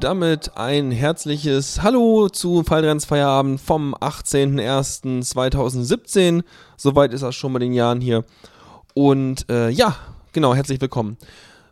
damit 0.00 0.56
ein 0.56 0.90
herzliches 0.90 1.82
Hallo 1.82 2.28
zu 2.28 2.62
Fallrennsfeierabend 2.62 3.58
vom 3.60 3.94
18.01.2017. 3.94 6.42
Soweit 6.76 7.14
ist 7.14 7.22
das 7.22 7.34
schon 7.34 7.52
bei 7.52 7.58
den 7.58 7.72
Jahren 7.72 8.00
hier. 8.00 8.24
Und 8.94 9.50
äh, 9.50 9.70
ja, 9.70 9.96
genau, 10.32 10.54
herzlich 10.54 10.80
willkommen. 10.80 11.16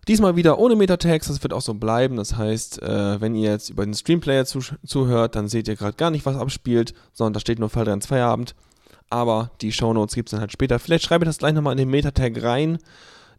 Diesmal 0.09 0.35
wieder 0.37 0.59
ohne 0.59 0.75
Metatext, 0.76 1.31
das 1.31 1.43
wird 1.43 1.53
auch 1.53 1.61
so 1.61 1.75
bleiben. 1.75 2.17
Das 2.17 2.37
heißt, 2.37 2.82
äh, 2.82 3.21
wenn 3.21 3.35
ihr 3.35 3.50
jetzt 3.50 3.69
über 3.71 3.85
den 3.85 3.94
Streamplayer 3.94 4.47
zu 4.47 4.61
zuhört, 4.87 5.35
dann 5.37 5.49
seht 5.49 5.69
ihr 5.69 5.76
gerade 5.76 5.97
gar 5.97 6.11
nicht, 6.11 6.26
was 6.26 6.37
abspielt, 6.37 6.94
sondern 7.12 7.35
da 7.35 7.41
steht 7.41 7.59
nur 7.59 7.71
Fallrenns 7.71 8.06
Feierabend. 8.06 8.55
Aber 9.11 9.50
die 9.61 9.73
Shownotes 9.73 10.15
gibt 10.15 10.29
es 10.29 10.31
dann 10.32 10.41
halt 10.41 10.53
später. 10.53 10.79
Vielleicht 10.79 11.05
schreibe 11.05 11.25
ich 11.25 11.29
das 11.29 11.38
gleich 11.38 11.53
nochmal 11.53 11.73
in 11.73 11.79
den 11.79 11.91
Metatag 11.91 12.43
rein 12.43 12.79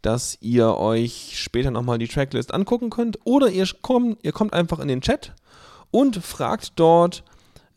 dass 0.06 0.38
ihr 0.40 0.76
euch 0.76 1.32
später 1.34 1.72
nochmal 1.72 1.98
die 1.98 2.06
Tracklist 2.06 2.54
angucken 2.54 2.90
könnt. 2.90 3.18
Oder 3.24 3.50
ihr 3.50 3.66
kommt, 3.82 4.18
ihr 4.22 4.30
kommt 4.30 4.52
einfach 4.52 4.78
in 4.78 4.86
den 4.86 5.00
Chat 5.00 5.34
und 5.90 6.24
fragt 6.24 6.74
dort, 6.76 7.24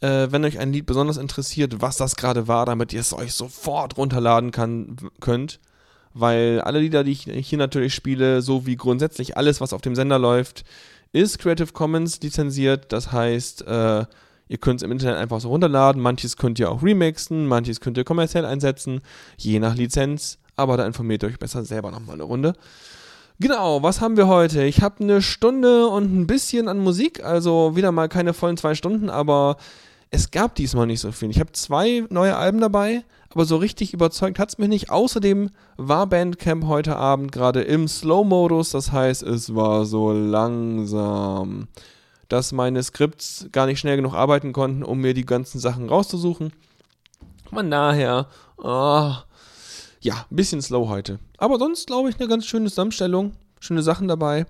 äh, 0.02 0.28
wenn 0.30 0.46
euch 0.46 0.60
ein 0.60 0.72
Lied 0.72 0.86
besonders 0.86 1.18
interessiert, 1.18 1.82
was 1.82 1.98
das 1.98 2.16
gerade 2.16 2.48
war, 2.48 2.68
damit 2.68 2.94
ihr 2.94 3.00
es 3.00 3.14
euch 3.14 3.34
sofort 3.34 3.98
runterladen 3.98 4.52
kann, 4.52 4.98
könnt. 5.20 5.60
Weil 6.14 6.62
alle 6.62 6.80
Lieder, 6.80 7.04
die 7.04 7.14
ich 7.14 7.24
hier 7.48 7.58
natürlich 7.58 7.96
spiele, 7.96 8.44
so 8.44 8.68
wie 8.68 8.76
grundsätzlich 8.76 9.36
alles, 9.36 9.60
was 9.60 9.74
auf 9.74 9.82
dem 9.82 9.96
Sender 9.96 10.20
läuft, 10.20 10.66
ist 11.12 11.40
Creative 11.40 11.74
Commons 11.74 12.22
lizenziert. 12.22 12.94
Das 12.94 13.12
heißt, 13.12 13.66
äh, 13.66 14.06
ihr 14.48 14.58
könnt 14.60 14.82
es 14.82 14.86
im 14.86 14.92
Internet 14.92 15.18
einfach 15.18 15.42
so 15.42 15.50
runterladen. 15.50 16.00
Manches 16.00 16.38
könnt 16.38 16.60
ihr 16.60 16.70
auch 16.70 16.84
remixen, 16.84 17.48
manches 17.48 17.80
könnt 17.80 17.98
ihr 17.98 18.04
kommerziell 18.04 18.46
einsetzen, 18.46 19.02
je 19.36 19.60
nach 19.60 19.74
Lizenz 19.74 20.38
aber 20.60 20.78
da 20.78 20.86
informiert 20.86 21.24
ihr 21.24 21.30
euch 21.30 21.40
besser 21.40 21.64
selber 21.64 21.90
nochmal 21.90 22.16
eine 22.16 22.24
Runde. 22.24 22.54
Genau, 23.40 23.82
was 23.82 24.02
haben 24.02 24.18
wir 24.18 24.28
heute? 24.28 24.64
Ich 24.66 24.82
habe 24.82 25.02
eine 25.02 25.22
Stunde 25.22 25.88
und 25.88 26.14
ein 26.14 26.28
bisschen 26.28 26.68
an 26.68 26.78
Musik, 26.80 27.24
also 27.24 27.76
wieder 27.78 27.94
mal 27.94 28.10
keine 28.10 28.34
vollen 28.34 28.58
zwei 28.58 28.76
Stunden, 28.76 29.10
aber 29.10 29.56
es 30.12 30.32
gab 30.32 30.56
diesmal 30.56 30.88
nicht 30.88 31.00
so 31.00 31.14
viel. 31.14 31.30
Ich 31.30 31.40
habe 31.40 31.54
zwei 31.54 32.04
neue 32.10 32.36
Alben 32.36 32.60
dabei, 32.60 33.06
aber 33.30 33.46
so 33.46 33.56
richtig 33.56 33.94
überzeugt 33.94 34.40
hat 34.40 34.50
es 34.50 34.58
mich 34.58 34.68
nicht. 34.68 34.90
Außerdem 34.90 35.52
war 35.78 36.08
Bandcamp 36.08 36.66
heute 36.66 36.98
Abend 36.98 37.32
gerade 37.32 37.62
im 37.62 37.88
Slow-Modus, 37.88 38.72
das 38.72 38.92
heißt, 38.92 39.24
es 39.24 39.56
war 39.56 39.86
so 39.86 40.12
langsam, 40.12 41.70
dass 42.28 42.52
meine 42.52 42.84
Skripts 42.84 43.48
gar 43.54 43.68
nicht 43.68 43.80
schnell 43.80 43.96
genug 43.96 44.16
arbeiten 44.16 44.52
konnten, 44.52 44.84
um 44.84 45.00
mir 45.00 45.14
die 45.14 45.26
ganzen 45.26 45.60
Sachen 45.60 45.88
rauszusuchen. 45.88 46.52
Von 47.50 47.72
daher, 47.72 48.28
oh, 48.58 49.14
ja, 50.02 50.26
ein 50.30 50.36
bisschen 50.36 50.62
slow 50.62 50.88
heute. 50.88 51.20
Aber 51.38 51.58
sonst 51.60 51.88
glaube 51.88 52.10
ich 52.10 52.20
eine 52.20 52.30
ganz 52.30 52.46
schöne 52.46 52.70
Zusammenstellung. 52.70 53.34
Schöne 53.60 53.84
Sachen 53.84 54.08
dabei. 54.08 54.46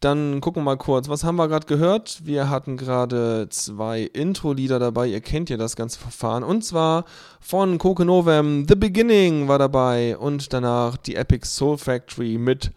Dann 0.00 0.42
gucken 0.42 0.60
wir 0.60 0.64
mal 0.64 0.76
kurz, 0.76 1.08
was 1.08 1.24
haben 1.24 1.36
wir 1.36 1.48
gerade 1.48 1.66
gehört? 1.66 2.20
Wir 2.24 2.50
hatten 2.50 2.76
gerade 2.76 3.46
zwei 3.48 4.02
Intro-Lieder 4.02 4.78
dabei. 4.78 5.06
Ihr 5.06 5.22
kennt 5.22 5.48
ja 5.48 5.56
das 5.56 5.74
ganze 5.74 5.98
Verfahren. 5.98 6.44
Und 6.44 6.62
zwar 6.62 7.06
von 7.40 7.78
Coke 7.78 8.04
Novem, 8.04 8.66
The 8.68 8.74
Beginning 8.74 9.48
war 9.48 9.58
dabei. 9.58 10.18
Und 10.18 10.52
danach 10.52 10.98
die 10.98 11.14
Epic 11.16 11.46
Soul 11.46 11.78
Factory 11.78 12.36
mit 12.36 12.72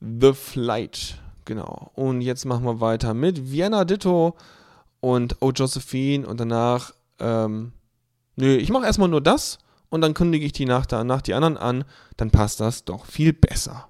The 0.00 0.32
Flight. 0.32 1.18
Genau. 1.44 1.92
Und 1.94 2.20
jetzt 2.20 2.44
machen 2.44 2.64
wir 2.64 2.80
weiter 2.80 3.14
mit 3.14 3.52
Vienna 3.52 3.84
Ditto 3.84 4.34
und 4.98 5.36
Oh 5.38 5.52
Josephine. 5.52 6.26
Und 6.26 6.40
danach, 6.40 6.92
ähm, 7.20 7.70
nö, 8.34 8.56
ich 8.56 8.70
mache 8.70 8.86
erstmal 8.86 9.08
nur 9.08 9.20
das 9.20 9.58
und 9.88 10.00
dann 10.00 10.14
kündige 10.14 10.46
ich 10.46 10.52
die 10.52 10.66
nach, 10.66 10.86
danach 10.86 11.22
die 11.22 11.34
anderen 11.34 11.56
an, 11.56 11.84
dann 12.16 12.30
passt 12.30 12.60
das 12.60 12.84
doch 12.84 13.06
viel 13.06 13.32
besser. 13.32 13.88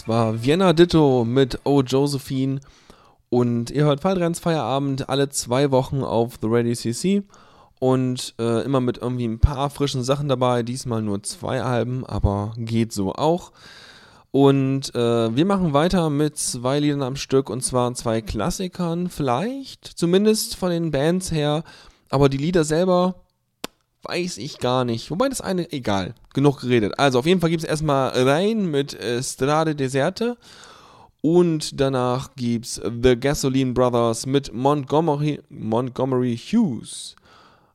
Das 0.00 0.08
war 0.08 0.42
Vienna 0.42 0.72
Ditto 0.72 1.26
mit 1.26 1.60
Oh 1.64 1.82
Josephine. 1.82 2.60
Und 3.28 3.70
ihr 3.70 3.84
hört 3.84 4.00
Fallrenns 4.00 4.40
Feierabend 4.40 5.10
alle 5.10 5.28
zwei 5.28 5.70
Wochen 5.72 6.02
auf 6.02 6.38
The 6.40 6.46
Ready 6.46 6.74
CC. 6.74 7.22
Und 7.80 8.34
äh, 8.38 8.62
immer 8.62 8.80
mit 8.80 8.96
irgendwie 8.96 9.26
ein 9.26 9.40
paar 9.40 9.68
frischen 9.68 10.02
Sachen 10.02 10.26
dabei. 10.26 10.62
Diesmal 10.62 11.02
nur 11.02 11.22
zwei 11.22 11.62
Alben, 11.62 12.06
aber 12.06 12.54
geht 12.56 12.94
so 12.94 13.12
auch. 13.12 13.52
Und 14.30 14.94
äh, 14.94 15.36
wir 15.36 15.44
machen 15.44 15.74
weiter 15.74 16.08
mit 16.08 16.38
zwei 16.38 16.80
Liedern 16.80 17.02
am 17.02 17.16
Stück 17.16 17.50
und 17.50 17.62
zwar 17.62 17.92
zwei 17.92 18.22
Klassikern, 18.22 19.10
vielleicht, 19.10 19.84
zumindest 19.84 20.56
von 20.56 20.70
den 20.70 20.92
Bands 20.92 21.30
her. 21.30 21.62
Aber 22.08 22.30
die 22.30 22.38
Lieder 22.38 22.64
selber 22.64 23.16
weiß 24.02 24.38
ich 24.38 24.58
gar 24.58 24.84
nicht. 24.84 25.10
Wobei 25.10 25.28
das 25.28 25.40
eine, 25.40 25.70
egal, 25.72 26.14
genug 26.34 26.60
geredet. 26.60 26.98
Also 26.98 27.18
auf 27.18 27.26
jeden 27.26 27.40
Fall 27.40 27.50
gibt 27.50 27.62
es 27.62 27.68
erstmal 27.68 28.10
rein 28.10 28.70
mit 28.70 28.94
äh, 28.94 29.22
Strade 29.22 29.74
Deserte. 29.74 30.36
Und 31.22 31.78
danach 31.78 32.30
gibt's 32.34 32.80
The 32.82 33.14
Gasoline 33.14 33.72
Brothers 33.72 34.24
mit 34.24 34.54
Montgomery, 34.54 35.40
Montgomery 35.50 36.38
Hughes. 36.38 37.14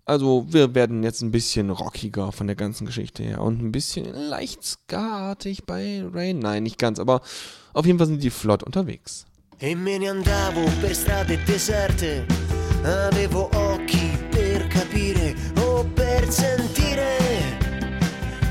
Also 0.05 0.46
wir 0.50 0.74
werden 0.75 1.03
jetzt 1.03 1.22
ein 1.22 1.32
bisschen 1.32 1.72
rockiger 1.72 2.32
von 2.32 2.46
der 2.46 2.55
ganzen 2.55 2.86
Geschichte 2.86 3.24
her 3.24 3.41
und 3.41 3.62
ein 3.62 3.72
bisschen 3.72 4.05
leicht 4.13 4.63
skatig 4.63 5.65
bei 5.65 6.03
Rain. 6.13 6.39
Nein, 6.39 6.63
nicht 6.63 6.77
ganz, 6.77 7.00
aber 7.00 7.22
auf 7.74 7.86
jeden 7.88 7.98
Fall 7.98 8.08
sind 8.08 8.22
die 8.22 8.29
flott 8.29 8.62
unterwegs. 8.62 9.25
E 9.60 9.74
me 9.74 9.98
ne 9.98 10.10
andavo 10.10 10.65
per 10.82 10.94
strade 10.94 11.39
deserte, 11.48 12.25
avevo 12.84 13.50
occhi 13.55 14.12
per 14.29 14.67
capire 14.67 15.34
sentire 16.32 17.17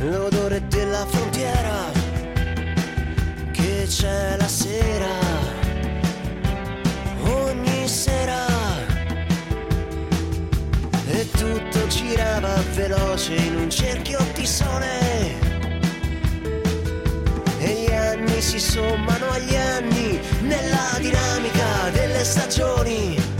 l'odore 0.01 0.67
della 0.69 1.07
frontiera 1.07 1.91
che 3.53 3.87
c'è 3.89 4.37
la 4.37 4.49
sera, 4.49 5.15
ogni 7.23 7.89
sera. 7.89 8.47
E 11.07 11.31
tutto 11.31 11.87
girava 11.89 12.55
veloce 12.75 13.35
in 13.35 13.57
un 13.57 13.71
cerchio 13.71 14.19
di 14.35 14.47
sole. 14.47 15.53
E 17.59 17.73
gli 17.83 17.93
anni 17.93 18.41
si 18.41 18.59
sommano 18.59 19.31
agli 19.31 19.57
anni 19.57 20.21
nella 20.43 20.99
dinamica 20.99 21.91
delle 21.93 22.25
stagioni. 22.25 23.34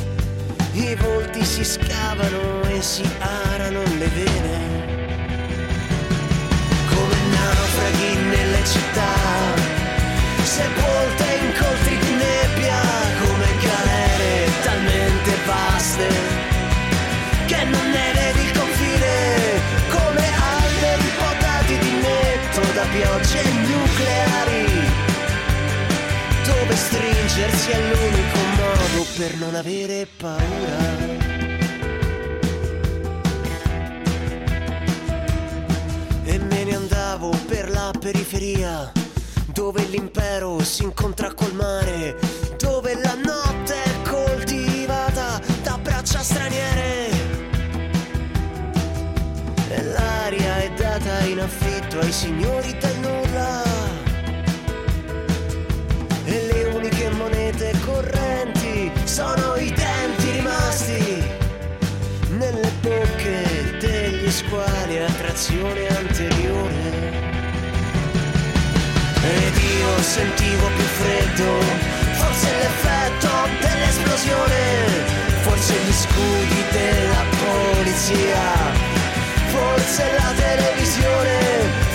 I 0.95 0.97
volti 0.97 1.45
si 1.45 1.65
scavano 1.65 2.63
e 2.69 2.81
si 2.81 3.03
arano 3.19 3.83
le 3.99 4.07
vene. 4.15 4.57
Come 6.89 7.17
naufraghi 7.35 8.15
nelle 8.15 8.65
città, 8.65 9.13
sepolte 10.45 11.25
in 11.43 11.53
coltri 11.59 11.99
di 11.99 12.13
nebbia, 12.15 12.81
come 13.25 13.49
galere 13.67 14.51
talmente 14.63 15.33
vaste 15.47 16.09
che 17.47 17.65
non 17.65 17.91
ne 17.91 18.13
vedi 18.15 18.45
il 18.47 18.53
confine, 18.57 19.11
come 19.91 20.27
alberi 20.61 21.11
potati 21.19 21.79
di 21.79 21.91
netto 22.07 22.61
da 22.73 22.85
piogge 22.93 23.43
nucleari, 23.43 24.89
dove 26.45 26.77
stringersi 26.77 27.71
è 27.71 27.81
l'unico 27.81 28.37
modo 28.37 28.44
per 29.17 29.37
non 29.37 29.55
avere 29.55 30.09
paura. 30.17 30.43
E 36.25 36.39
me 36.39 36.65
ne 36.65 36.75
andavo 36.75 37.31
per 37.47 37.71
la 37.71 37.93
periferia, 37.99 38.91
dove 39.53 39.85
l'impero 39.85 40.61
si 40.65 40.83
incontra 40.83 41.33
col 41.33 41.55
mare, 41.55 42.19
dove 42.59 42.95
la 42.95 43.15
notte 43.15 43.83
è 43.83 44.09
coltivata 44.09 45.41
da 45.63 45.79
braccia 45.79 46.21
straniere. 46.21 47.09
E 49.69 49.83
l'aria 49.83 50.57
è 50.57 50.73
data 50.73 51.21
in 51.21 51.39
affitto 51.39 52.01
ai 52.01 52.13
signori 52.13 52.77
del 52.79 52.97
nulla. 52.99 53.64
Sono 59.15 59.55
i 59.55 59.71
denti 59.71 60.31
rimasti 60.33 61.23
nelle 62.31 62.69
bocche 62.81 63.77
degli 63.79 64.29
squali 64.29 64.99
a 64.99 65.07
trazione 65.07 65.87
anteriore. 65.87 67.13
Ed 69.23 69.57
io 69.57 70.03
sentivo 70.03 70.67
più 70.67 70.85
freddo, 70.99 71.61
forse 72.15 72.49
l'effetto 72.59 73.31
dell'esplosione, 73.61 74.59
forse 75.43 75.75
gli 75.75 75.93
scudi 75.93 76.65
della 76.73 77.25
polizia, 77.45 78.43
forse 79.47 80.11
la 80.19 80.33
televisione, 80.35 81.39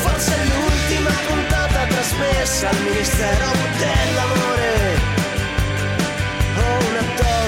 forse 0.03 0.35
l'ultima 0.45 1.11
puntata 1.27 1.85
trasmessa 1.85 2.69
al 2.69 2.81
Ministero 2.81 3.51
dell'Amore 3.77 4.98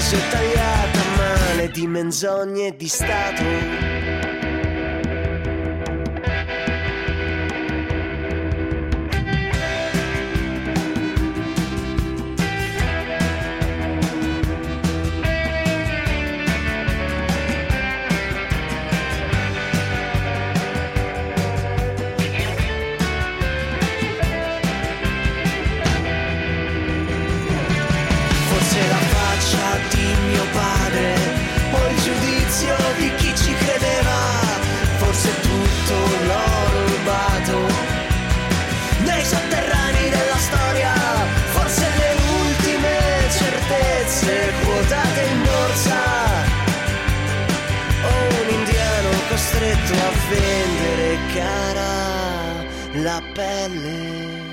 naso 0.01 0.17
tagliata 0.31 0.99
a 0.99 1.15
male 1.15 1.69
di 1.69 1.85
menzogne 1.85 2.75
di 2.75 2.87
stato. 2.87 4.20
Costretto 49.71 49.93
a 49.93 50.11
vendere 50.29 51.17
cara 51.33 53.01
la 53.01 53.21
pelle. 53.33 54.49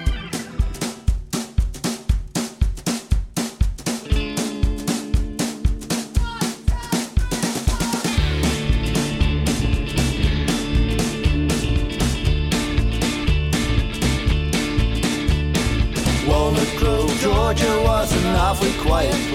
Georgia 17.21 17.83
was 17.83 18.13
an 18.13 18.37
awfully 18.37 18.73
quiet 18.81 19.28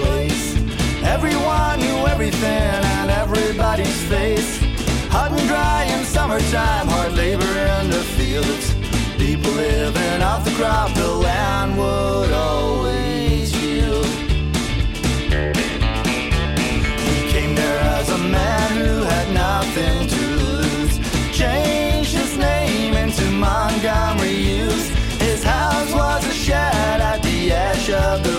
summertime, 6.40 6.88
hard 6.88 7.12
labor 7.14 7.44
in 7.44 7.90
the 7.90 8.02
fields. 8.16 8.74
People 9.16 9.52
living 9.52 10.22
off 10.22 10.44
the 10.44 10.50
crop, 10.52 10.92
the 10.94 11.08
land 11.08 11.76
would 11.78 12.32
always 12.32 13.54
yield. 13.62 14.06
He 17.06 17.30
came 17.30 17.54
there 17.54 17.80
as 17.98 18.08
a 18.10 18.18
man 18.18 18.70
who 18.76 19.02
had 19.02 19.32
nothing 19.32 20.08
to 20.08 20.26
lose. 20.36 20.98
Changed 21.32 22.14
his 22.14 22.36
name 22.36 22.94
into 22.94 23.24
Montgomery 23.30 24.34
Hughes. 24.34 24.88
His 25.20 25.44
house 25.44 25.92
was 25.92 26.26
a 26.26 26.32
shed 26.32 27.00
at 27.00 27.22
the 27.22 27.52
edge 27.52 27.90
of 27.90 28.24
the 28.24 28.33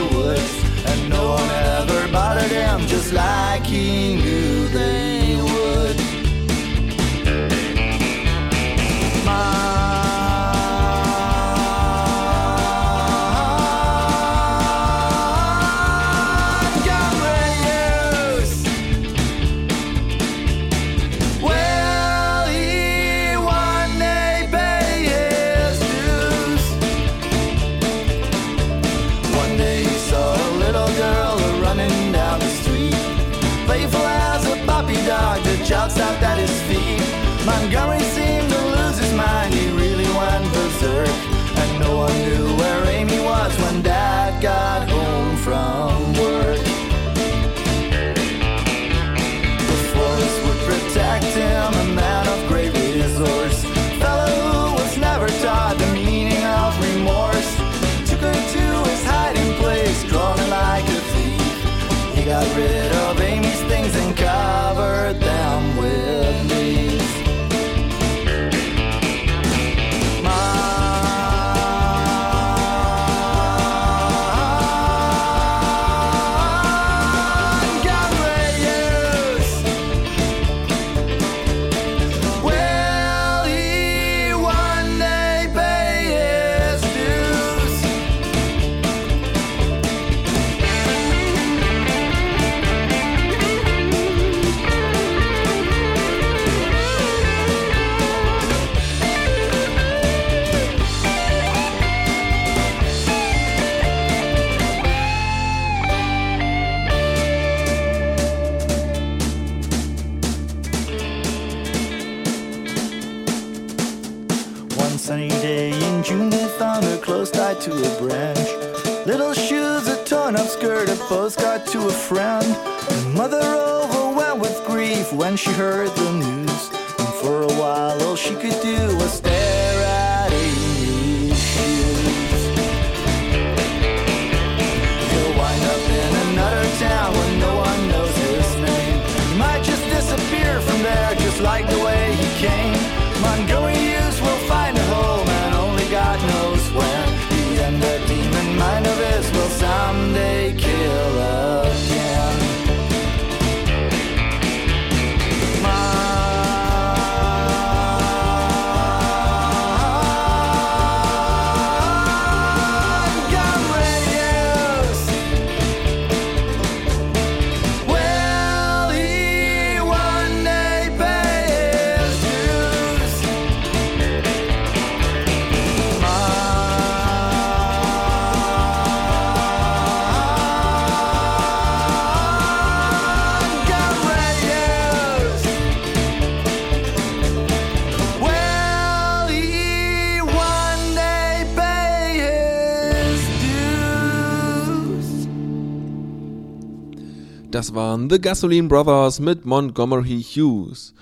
Das 197.66 197.74
waren 197.74 198.12
The 198.12 198.22
Gasoline 198.22 198.68
Brothers 198.68 199.20
mit 199.20 199.44
Montgomery 199.44 200.22
Hughes. 200.22 200.94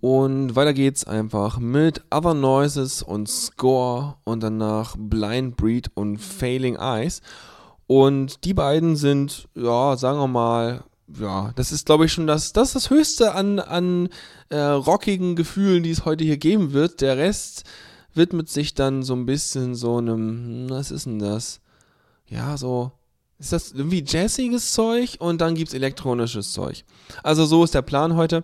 Und 0.00 0.56
weiter 0.56 0.74
geht's 0.74 1.04
einfach 1.04 1.60
mit 1.60 2.02
Other 2.10 2.34
Noises 2.34 3.00
und 3.00 3.28
Score 3.28 4.16
und 4.24 4.42
danach 4.42 4.96
Blind 4.98 5.56
Breed 5.56 5.88
und 5.94 6.18
Failing 6.18 6.74
Eyes. 6.74 7.22
Und 7.86 8.44
die 8.44 8.54
beiden 8.54 8.96
sind, 8.96 9.46
ja, 9.54 9.96
sagen 9.96 10.18
wir 10.18 10.26
mal, 10.26 10.82
ja, 11.16 11.52
das 11.54 11.70
ist, 11.70 11.86
glaube 11.86 12.06
ich, 12.06 12.12
schon 12.12 12.26
das, 12.26 12.52
das 12.52 12.72
das 12.72 12.90
Höchste 12.90 13.36
an, 13.36 13.60
an 13.60 14.08
äh, 14.48 14.58
rockigen 14.58 15.36
Gefühlen, 15.36 15.84
die 15.84 15.92
es 15.92 16.04
heute 16.06 16.24
hier 16.24 16.38
geben 16.38 16.72
wird. 16.72 17.02
Der 17.02 17.18
Rest 17.18 17.62
widmet 18.14 18.48
sich 18.48 18.74
dann 18.74 19.04
so 19.04 19.14
ein 19.14 19.26
bisschen 19.26 19.76
so 19.76 19.98
einem, 19.98 20.18
hm, 20.18 20.70
was 20.70 20.90
ist 20.90 21.06
denn 21.06 21.20
das? 21.20 21.60
Ja, 22.26 22.56
so, 22.56 22.90
ist 23.40 23.52
das 23.52 23.72
irgendwie 23.72 24.04
jazziges 24.06 24.72
Zeug 24.72 25.16
und 25.18 25.40
dann 25.40 25.54
gibt's 25.54 25.74
elektronisches 25.74 26.52
Zeug. 26.52 26.84
Also 27.22 27.46
so 27.46 27.64
ist 27.64 27.74
der 27.74 27.82
Plan 27.82 28.14
heute. 28.14 28.42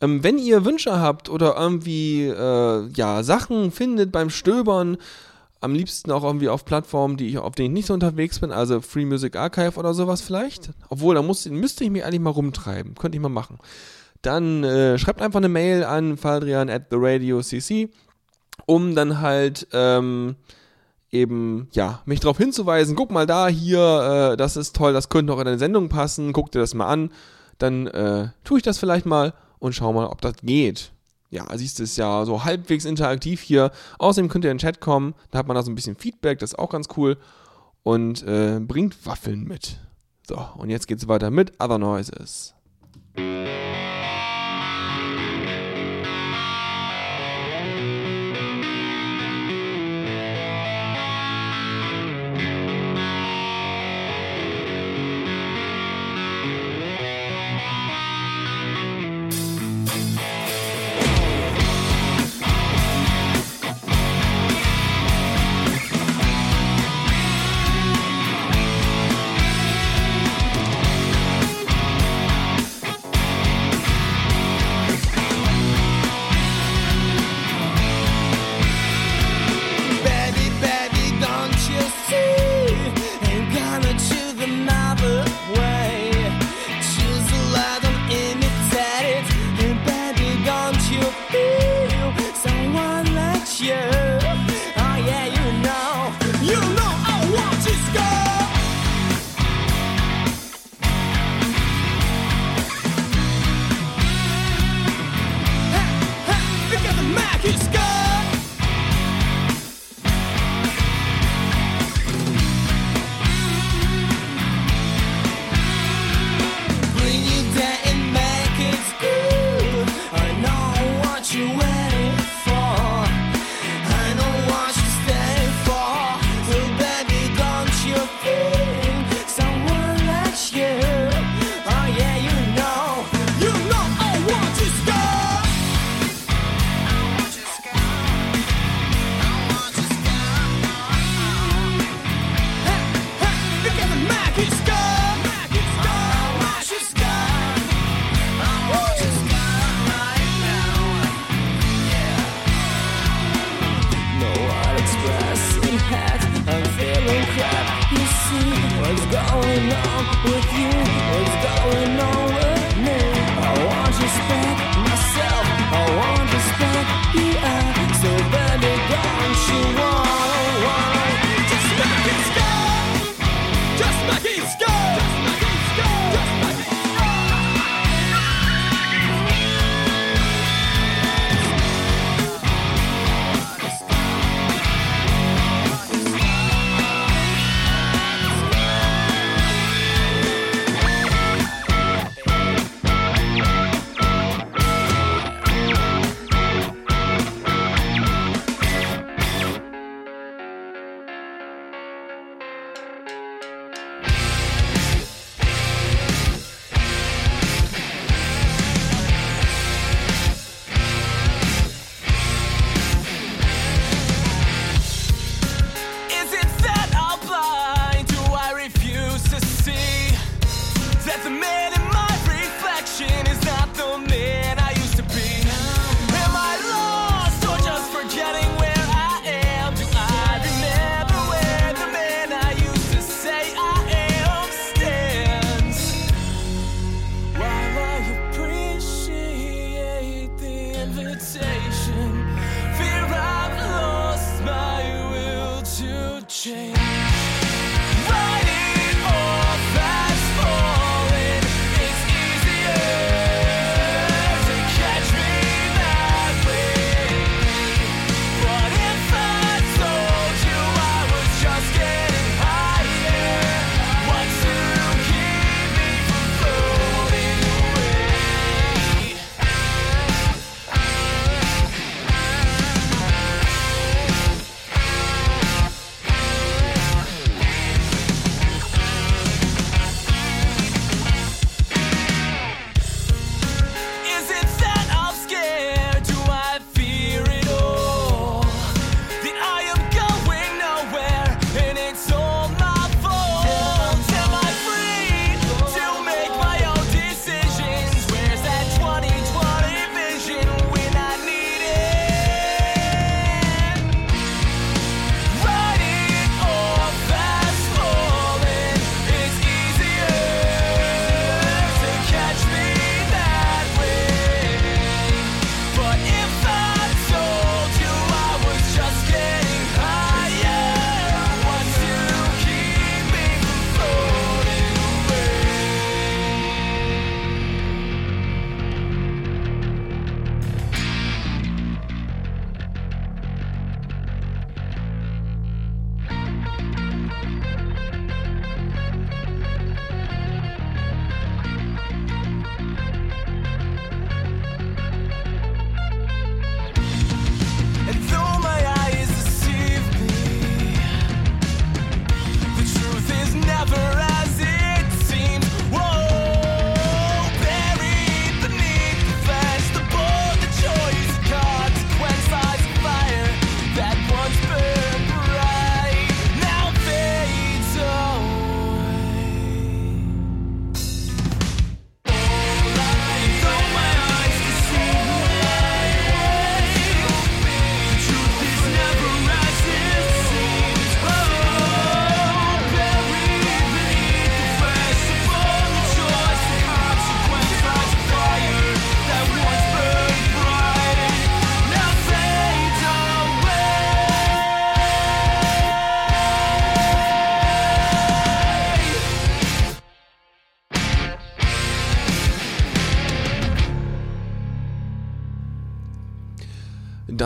Ähm, 0.00 0.24
wenn 0.24 0.38
ihr 0.38 0.64
Wünsche 0.64 0.98
habt 0.98 1.28
oder 1.28 1.56
irgendwie 1.58 2.24
äh, 2.24 2.88
ja, 2.96 3.22
Sachen 3.22 3.70
findet 3.70 4.10
beim 4.10 4.30
Stöbern, 4.30 4.96
am 5.60 5.74
liebsten 5.74 6.10
auch 6.10 6.24
irgendwie 6.24 6.48
auf 6.48 6.64
Plattformen, 6.64 7.18
die 7.18 7.28
ich, 7.28 7.38
auf 7.38 7.54
denen 7.54 7.76
ich 7.76 7.80
nicht 7.80 7.86
so 7.86 7.94
unterwegs 7.94 8.38
bin, 8.38 8.50
also 8.50 8.80
Free 8.80 9.04
Music 9.04 9.36
Archive 9.36 9.78
oder 9.78 9.92
sowas 9.92 10.22
vielleicht. 10.22 10.70
Obwohl, 10.88 11.14
da 11.14 11.22
muss, 11.22 11.44
müsste 11.46 11.84
ich 11.84 11.90
mich 11.90 12.02
eigentlich 12.02 12.20
mal 12.20 12.30
rumtreiben. 12.30 12.94
Könnte 12.94 13.16
ich 13.16 13.22
mal 13.22 13.28
machen. 13.28 13.58
Dann 14.22 14.64
äh, 14.64 14.98
schreibt 14.98 15.20
einfach 15.20 15.38
eine 15.38 15.50
Mail 15.50 15.84
an 15.84 16.16
faldrian 16.16 16.70
at 16.70 16.84
the 16.90 16.96
radio 16.98 17.42
cc, 17.42 17.90
um 18.64 18.94
dann 18.94 19.20
halt 19.20 19.66
ähm, 19.72 20.36
eben, 21.12 21.68
ja, 21.72 22.00
mich 22.04 22.20
darauf 22.20 22.38
hinzuweisen, 22.38 22.96
guck 22.96 23.10
mal 23.10 23.26
da, 23.26 23.48
hier, 23.48 24.32
äh, 24.32 24.36
das 24.36 24.56
ist 24.56 24.76
toll, 24.76 24.92
das 24.92 25.08
könnte 25.08 25.32
noch 25.32 25.38
in 25.38 25.44
deine 25.44 25.58
Sendung 25.58 25.88
passen, 25.88 26.32
guck 26.32 26.52
dir 26.52 26.60
das 26.60 26.74
mal 26.74 26.86
an. 26.86 27.10
Dann 27.58 27.86
äh, 27.88 28.28
tue 28.44 28.58
ich 28.58 28.62
das 28.62 28.78
vielleicht 28.78 29.06
mal 29.06 29.34
und 29.58 29.74
schau 29.74 29.92
mal, 29.92 30.06
ob 30.06 30.20
das 30.20 30.34
geht. 30.42 30.92
Ja, 31.30 31.46
siehst 31.56 31.78
du, 31.78 31.84
es 31.84 31.96
ja 31.96 32.24
so 32.24 32.44
halbwegs 32.44 32.84
interaktiv 32.84 33.40
hier. 33.40 33.70
Außerdem 33.98 34.28
könnt 34.28 34.44
ihr 34.44 34.50
in 34.50 34.56
den 34.56 34.60
Chat 34.60 34.80
kommen, 34.80 35.14
da 35.30 35.38
hat 35.38 35.46
man 35.46 35.54
da 35.54 35.62
so 35.62 35.70
ein 35.70 35.74
bisschen 35.74 35.96
Feedback, 35.96 36.38
das 36.38 36.52
ist 36.52 36.58
auch 36.58 36.70
ganz 36.70 36.88
cool. 36.96 37.16
Und 37.82 38.22
äh, 38.24 38.60
bringt 38.60 39.06
Waffeln 39.06 39.44
mit. 39.44 39.78
So, 40.26 40.38
und 40.56 40.70
jetzt 40.70 40.86
geht's 40.86 41.08
weiter 41.08 41.30
mit 41.30 41.52
Other 41.60 41.78
Noises. 41.78 42.54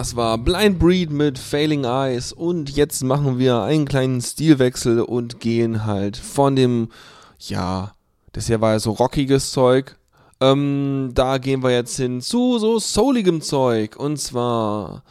Das 0.04 0.16
war 0.16 0.36
Blind 0.36 0.78
Breed 0.78 1.10
mit 1.10 1.38
Failing 1.38 1.84
Eyes 1.84 2.30
und 2.34 2.68
jetzt 2.68 3.02
machen 3.02 3.38
wir 3.38 3.62
einen 3.62 3.86
kleinen 3.86 4.20
Stilwechsel 4.20 5.00
und 5.00 5.40
gehen 5.40 5.86
halt 5.86 6.18
von 6.18 6.54
dem, 6.54 6.90
ja, 7.38 7.94
das 8.32 8.48
hier 8.48 8.60
war 8.60 8.72
ja 8.72 8.80
so 8.80 8.90
rockiges 8.90 9.50
Zeug. 9.50 9.96
Ähm, 10.42 11.12
da 11.14 11.38
gehen 11.38 11.62
wir 11.62 11.70
jetzt 11.70 11.96
hin 11.96 12.20
zu 12.20 12.58
so 12.58 12.78
souligem 12.78 13.40
Zeug 13.40 13.96
und 13.96 14.18
zwar 14.18 15.04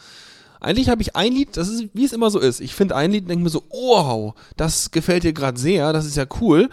eigentlich 0.60 0.89
habe 0.89 1.01
ich 1.01 1.15
ein 1.15 1.34
Lied, 1.34 1.58
das 1.58 1.69
ist 1.69 1.86
wie 1.93 2.06
es 2.06 2.13
immer 2.13 2.29
so 2.29 2.38
ist. 2.38 2.60
Ich 2.60 2.75
finde 2.75 2.95
ein 2.95 3.10
Lied 3.10 3.23
und 3.23 3.29
denke 3.29 3.45
mir 3.45 3.49
so, 3.49 3.63
wow, 3.71 4.36
das 4.58 4.91
gefällt 4.91 5.23
dir 5.23 5.34
gerade 5.34 5.60
sehr, 5.60 5.91
das 5.91 6.06
ist 6.06 6.17
ja 6.17 6.27
cool. 6.39 6.69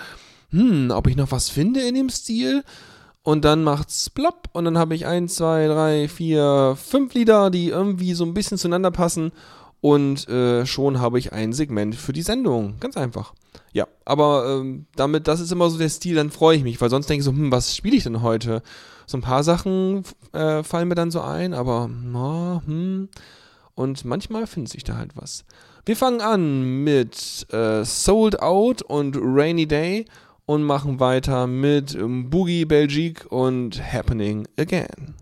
Hm, 0.50 0.90
ob 0.90 1.06
ich 1.06 1.16
noch 1.16 1.32
was 1.32 1.48
finde 1.48 1.80
in 1.80 1.94
dem 1.94 2.10
Stil? 2.10 2.64
Und 3.22 3.44
dann 3.44 3.62
macht's 3.62 4.08
plopp 4.08 4.48
und 4.52 4.64
dann 4.64 4.78
habe 4.78 4.94
ich 4.94 5.06
eins, 5.06 5.34
zwei, 5.34 5.66
drei, 5.66 6.08
vier, 6.08 6.76
fünf 6.82 7.12
Lieder, 7.12 7.50
die 7.50 7.68
irgendwie 7.68 8.14
so 8.14 8.24
ein 8.24 8.32
bisschen 8.32 8.56
zueinander 8.56 8.90
passen 8.90 9.32
und 9.80 10.28
äh, 10.28 10.66
schon 10.66 11.00
habe 11.00 11.18
ich 11.18 11.32
ein 11.32 11.52
Segment 11.52 11.94
für 11.94 12.12
die 12.12 12.22
Sendung. 12.22 12.76
Ganz 12.80 12.96
einfach. 12.96 13.34
Ja, 13.72 13.86
aber 14.04 14.60
ähm, 14.60 14.86
damit, 14.96 15.28
das 15.28 15.40
ist 15.40 15.52
immer 15.52 15.70
so 15.70 15.78
der 15.78 15.88
Stil, 15.88 16.16
dann 16.16 16.30
freue 16.30 16.56
ich 16.56 16.62
mich, 16.62 16.80
weil 16.80 16.90
sonst 16.90 17.08
denke 17.08 17.20
ich 17.20 17.24
so, 17.24 17.30
hm, 17.30 17.52
was 17.52 17.76
spiele 17.76 17.96
ich 17.96 18.02
denn 18.02 18.22
heute? 18.22 18.62
So 19.06 19.18
ein 19.18 19.22
paar 19.22 19.44
Sachen 19.44 20.02
äh, 20.32 20.62
fallen 20.62 20.88
mir 20.88 20.94
dann 20.94 21.10
so 21.10 21.20
ein, 21.20 21.54
aber 21.54 21.88
na, 21.88 22.62
hm. 22.64 23.08
Und 23.74 24.04
manchmal 24.04 24.46
findet 24.46 24.72
sich 24.72 24.84
da 24.84 24.96
halt 24.96 25.16
was. 25.16 25.44
Wir 25.86 25.96
fangen 25.96 26.20
an 26.20 26.84
mit 26.84 27.46
äh, 27.52 27.82
Sold 27.84 28.42
Out 28.42 28.82
und 28.82 29.16
Rainy 29.18 29.66
Day 29.66 30.04
und 30.50 30.64
machen 30.64 30.98
weiter 30.98 31.46
mit 31.46 31.94
ähm, 31.94 32.28
Boogie 32.28 32.64
Belgique 32.64 33.24
und 33.28 33.80
Happening 33.80 34.48
Again. 34.58 35.14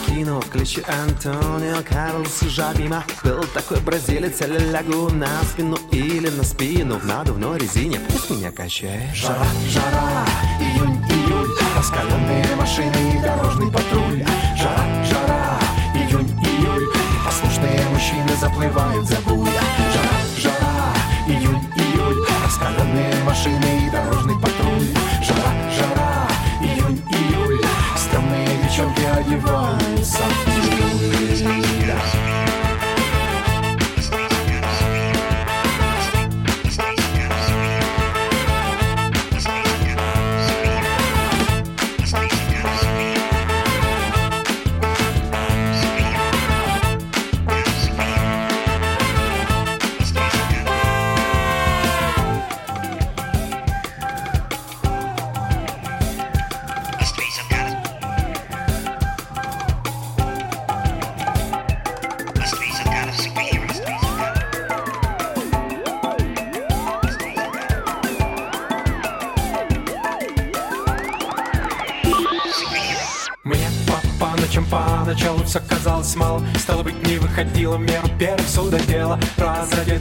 Глаза 0.00 0.10
накинул 0.10 0.42
Ключи 0.42 0.82
Антонио 0.86 1.82
Карлос 1.88 2.40
Жабима. 2.42 3.04
Был 3.24 3.44
такой 3.54 3.80
бразилец, 3.80 4.40
я 4.40 4.46
лягу 4.46 5.10
на 5.10 5.28
спину 5.44 5.78
Или 5.90 6.28
на 6.28 6.44
спину. 6.44 6.98
В 6.98 7.04
надувной 7.04 7.58
резине. 7.58 8.00
Пусть 8.08 8.30
меня 8.30 8.50
качает. 8.50 9.14
Жара, 9.14 9.46
жара, 9.68 10.26
июнь, 10.60 11.02
июль. 11.08 11.48
Раскаленные 11.76 12.56
машины 12.56 12.92
и 13.14 13.22
дорожный 13.22 13.70
патруль. 13.70 14.24
Жара, 14.56 15.04
жара, 15.04 15.58
июнь, 15.94 16.30
июль. 16.44 16.86
Послушные 17.24 17.86
мужчины 17.92 18.36
заплывают 18.40 19.06
за 19.06 19.16
буя 19.26 19.39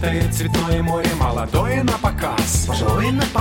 Разодетое 0.10 0.32
цветное 0.32 0.82
море 0.82 1.10
Молодое 1.20 1.84
на 1.84 1.92
показ. 2.00 2.66
Пожилое 2.68 3.12
на 3.12 3.22
покой 3.28 3.39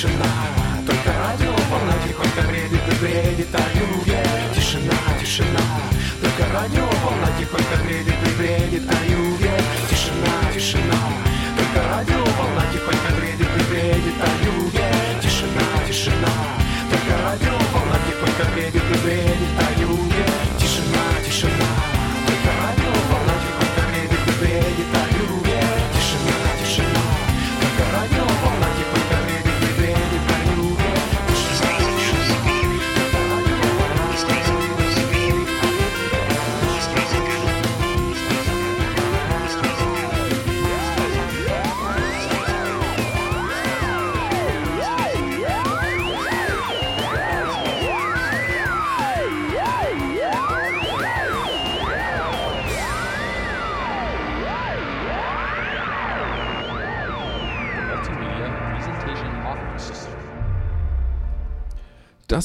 Тишина, 0.00 0.24
только 0.86 1.12
радио 1.12 1.52
волна 1.70 1.92
тихонько 2.08 2.40
бредит 2.48 2.80
и 2.88 3.04
бредит 3.04 3.54
о 3.54 3.60
юге. 3.78 4.24
Тишина, 4.54 4.94
тишина, 5.20 5.60
только 6.22 6.50
радио 6.54 6.86
волна 7.04 7.28
тихонько 7.38 7.76
бредит 7.84 8.14
и 8.14 8.38
бредит 8.38 8.88
о 8.88 9.04
юге. 9.04 9.49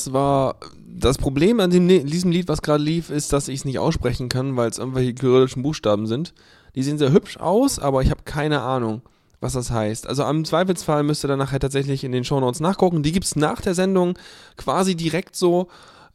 Das 0.06 0.14
war 0.14 0.58
das 0.88 1.18
Problem 1.18 1.60
an 1.60 1.72
dem, 1.72 1.88
diesem 1.88 2.30
Lied, 2.30 2.47
was 2.47 2.62
gerade 2.62 2.84
lief, 2.84 3.10
ist, 3.10 3.34
dass 3.34 3.47
ich 3.47 3.60
es 3.60 3.66
nicht 3.66 3.80
aussprechen 3.80 4.30
kann, 4.30 4.56
weil 4.56 4.70
es 4.70 4.78
irgendwelche 4.78 5.16
kyrillischen 5.16 5.64
Buchstaben 5.64 6.06
sind. 6.06 6.36
Die 6.76 6.84
sehen 6.84 6.99
sehr 6.99 7.12
hübsch 7.12 7.38
aus, 7.38 7.80
aber 7.80 8.03
ich 8.03 8.12
habe 8.12 8.22
keine 8.24 8.62
Ahnung, 8.62 9.01
was 9.39 9.53
das 9.53 9.72
heißt. 9.72 10.06
Also 10.06 10.24
am 10.24 10.45
Zweifelsfall 10.45 11.01
müsst 11.01 11.26
ihr 11.26 11.28
dann 11.28 11.39
nachher 11.39 11.60
tatsächlich 11.60 12.03
in 12.03 12.12
den 12.12 12.24
Shownotes 12.24 12.60
nachgucken. 12.60 13.01
Die 13.01 13.14
gibt 13.14 13.26
es 13.26 13.36
nach 13.36 13.62
der 13.62 13.74
Sendung 13.74 14.16
quasi 14.58 14.93
direkt 14.93 15.36
so 15.36 15.70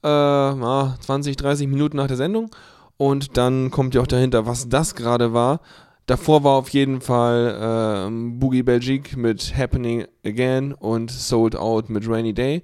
äh, 0.05 0.09
ah, 0.09 0.97
20, 1.01 1.36
30 1.36 1.66
Minuten 1.66 1.97
nach 1.97 2.07
der 2.07 2.16
Sendung. 2.16 2.51
Und 2.97 3.36
dann 3.36 3.72
kommt 3.72 3.97
ja 3.97 4.03
auch 4.03 4.07
dahinter, 4.07 4.47
was 4.47 4.68
das 4.68 4.95
gerade 4.95 5.32
war. 5.32 5.62
Davor 6.07 6.45
war 6.45 6.53
auf 6.53 6.68
jeden 6.68 7.01
Fall 7.01 7.59
ähm, 7.61 8.38
Boogie 8.38 8.62
Belgique 8.62 9.16
mit 9.16 9.53
Happening 9.57 10.07
Again 10.24 10.74
und 10.74 11.11
Sold 11.11 11.57
Out 11.57 11.91
mit 11.91 12.09
Rainy 12.09 12.34
Day. 12.34 12.62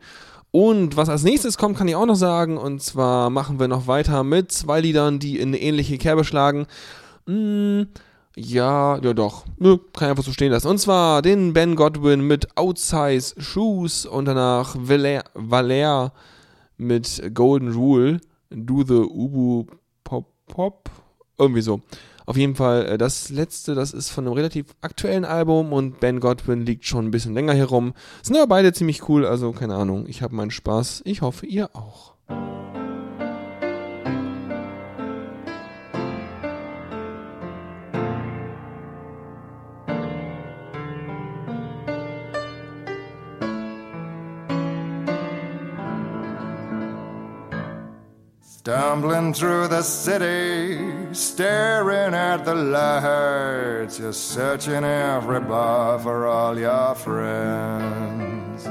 Und 0.58 0.96
was 0.96 1.10
als 1.10 1.22
nächstes 1.22 1.58
kommt, 1.58 1.76
kann 1.76 1.86
ich 1.86 1.96
auch 1.96 2.06
noch 2.06 2.14
sagen. 2.14 2.56
Und 2.56 2.82
zwar 2.82 3.28
machen 3.28 3.60
wir 3.60 3.68
noch 3.68 3.88
weiter 3.88 4.24
mit 4.24 4.50
zwei 4.50 4.80
Liedern, 4.80 5.18
die 5.18 5.38
in 5.38 5.48
eine 5.48 5.60
ähnliche 5.60 5.98
Kerbe 5.98 6.24
schlagen. 6.24 6.66
Mm, 7.26 7.82
ja, 8.36 8.96
ja 8.96 9.12
doch. 9.12 9.44
Nö, 9.58 9.76
kann 9.76 10.06
ich 10.06 10.10
einfach 10.12 10.24
so 10.24 10.32
stehen 10.32 10.52
lassen. 10.52 10.68
Und 10.68 10.78
zwar 10.78 11.20
den 11.20 11.52
Ben 11.52 11.76
Godwin 11.76 12.22
mit 12.22 12.56
Outsize 12.56 13.34
Shoes 13.36 14.06
und 14.06 14.24
danach 14.24 14.74
Valer 14.78 16.14
mit 16.78 17.34
Golden 17.34 17.74
Rule. 17.74 18.22
Do 18.48 18.82
the 18.82 18.94
Ubu 18.94 19.66
Pop 20.04 20.32
Pop. 20.46 20.88
Irgendwie 21.36 21.60
so. 21.60 21.82
Auf 22.26 22.36
jeden 22.36 22.56
Fall, 22.56 22.86
äh, 22.86 22.98
das 22.98 23.30
letzte, 23.30 23.74
das 23.74 23.92
ist 23.92 24.10
von 24.10 24.26
einem 24.26 24.34
relativ 24.34 24.74
aktuellen 24.80 25.24
Album 25.24 25.72
und 25.72 26.00
Ben 26.00 26.18
Godwin 26.18 26.66
liegt 26.66 26.84
schon 26.84 27.06
ein 27.06 27.10
bisschen 27.12 27.34
länger 27.34 27.54
herum. 27.54 27.94
Sind 28.22 28.36
aber 28.36 28.48
beide 28.48 28.72
ziemlich 28.72 29.08
cool, 29.08 29.24
also 29.24 29.52
keine 29.52 29.76
Ahnung. 29.76 30.06
Ich 30.08 30.22
habe 30.22 30.34
meinen 30.34 30.50
Spaß. 30.50 31.02
Ich 31.04 31.22
hoffe, 31.22 31.46
ihr 31.46 31.70
auch. 31.74 32.16
Stumbling 48.66 49.32
through 49.32 49.68
the 49.68 49.82
city, 49.82 50.76
staring 51.14 52.14
at 52.14 52.44
the 52.44 52.52
lights, 52.52 54.00
you're 54.00 54.12
searching 54.12 54.82
every 54.82 55.38
bar 55.38 56.00
for 56.00 56.26
all 56.26 56.58
your 56.58 56.96
friends. 56.96 58.64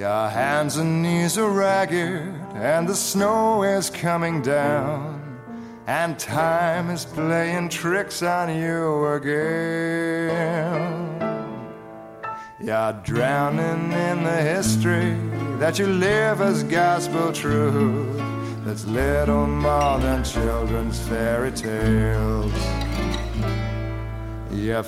Your 0.00 0.30
hands 0.30 0.78
and 0.78 1.02
knees 1.02 1.36
are 1.36 1.50
ragged, 1.50 2.22
and 2.54 2.88
the 2.88 2.94
snow 2.94 3.62
is 3.64 3.90
coming 3.90 4.40
down, 4.40 5.20
and 5.86 6.18
time 6.18 6.88
is 6.88 7.04
playing 7.04 7.68
tricks 7.68 8.22
on 8.22 8.48
you 8.48 9.08
again. 9.08 10.40
You're 12.58 12.94
drowning 13.04 13.92
in 13.92 14.24
the 14.24 14.40
history 14.40 15.18
that 15.58 15.78
you 15.78 15.86
live 15.86 16.40
as 16.40 16.62
gospel 16.62 17.30
truth. 17.30 18.23
That's 18.64 18.86
little 18.86 19.46
more 19.46 19.98
than 19.98 20.24
children's 20.24 20.98
fairy 21.06 21.52
tales. 21.52 22.50
You 24.50 24.82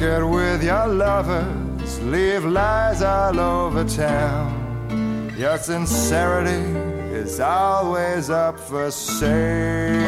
it 0.00 0.24
with 0.24 0.62
your 0.62 0.86
lovers, 0.86 2.00
leave 2.02 2.44
lies 2.44 3.02
all 3.02 3.40
over 3.40 3.82
town. 3.82 5.34
Your 5.36 5.58
sincerity 5.58 6.62
is 7.12 7.40
always 7.40 8.30
up 8.30 8.60
for 8.60 8.92
sale. 8.92 10.06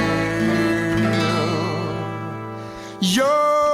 Your 3.01 3.68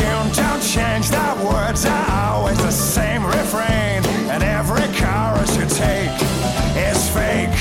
tune 0.00 0.32
don't 0.32 0.62
change, 0.62 1.10
the 1.10 1.28
words 1.44 1.84
are 1.84 2.06
always 2.24 2.58
the 2.58 2.70
same 2.70 3.24
refrain, 3.24 3.98
and 4.32 4.42
every 4.42 4.88
chorus 5.00 5.52
you 5.56 5.66
take 5.66 6.14
is 6.88 7.00
fake. 7.16 7.56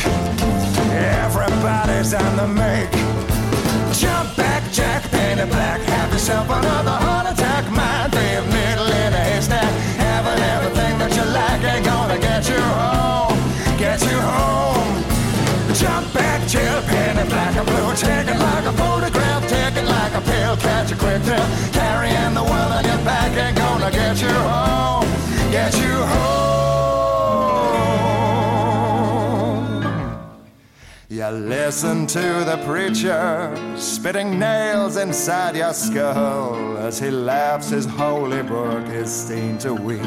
Everybody's 1.23 2.13
on 2.13 2.31
the 2.37 2.47
make. 2.47 2.91
Jump 3.93 4.35
back, 4.35 4.63
Jack, 4.71 5.03
painted 5.11 5.49
black. 5.49 5.81
Have 5.81 6.11
yourself 6.11 6.47
another 6.49 6.97
heart 7.05 7.27
attack. 7.33 7.63
Mind 7.71 8.11
field, 8.15 8.47
needle 8.55 8.89
in 9.03 9.11
a 9.13 9.23
haystack. 9.29 9.71
Having 10.07 10.41
everything 10.55 10.93
that 11.01 11.11
you 11.17 11.25
like 11.39 11.61
ain't 11.73 11.85
gonna 11.85 12.19
get 12.19 12.47
you 12.47 12.61
home. 12.79 13.37
Get 13.77 13.99
you 14.09 14.19
home. 14.19 15.03
Jump 15.73 16.05
back, 16.13 16.39
chill, 16.47 16.81
painted 16.91 17.27
black 17.29 17.55
and 17.55 17.67
blue. 17.67 17.89
Take 17.95 18.27
it 18.33 18.39
like 18.39 18.65
a 18.65 18.73
photograph, 18.73 19.43
Catch 20.89 20.97
a 20.97 21.05
quick 21.05 21.21
thrill. 21.21 21.45
Carrying 21.71 22.33
the 22.33 22.41
world 22.41 22.71
on 22.71 22.83
your 22.83 22.97
back 23.05 23.37
ain't 23.37 23.55
gonna 23.55 23.91
get 23.91 24.19
you 24.19 24.27
home. 24.27 25.05
Get 25.51 25.75
you 25.75 25.93
home. 25.93 26.39
You 31.09 31.27
listen 31.27 32.07
to 32.07 32.43
the 32.43 32.57
preacher 32.65 33.55
spitting 33.77 34.39
nails 34.39 34.97
inside 34.97 35.55
your 35.57 35.73
skull 35.73 36.77
as 36.77 36.97
he 36.99 37.11
laughs 37.11 37.69
his 37.69 37.85
holy 37.85 38.41
book 38.41 38.87
is 38.87 39.11
seen 39.11 39.59
to 39.59 39.75
weep. 39.75 40.01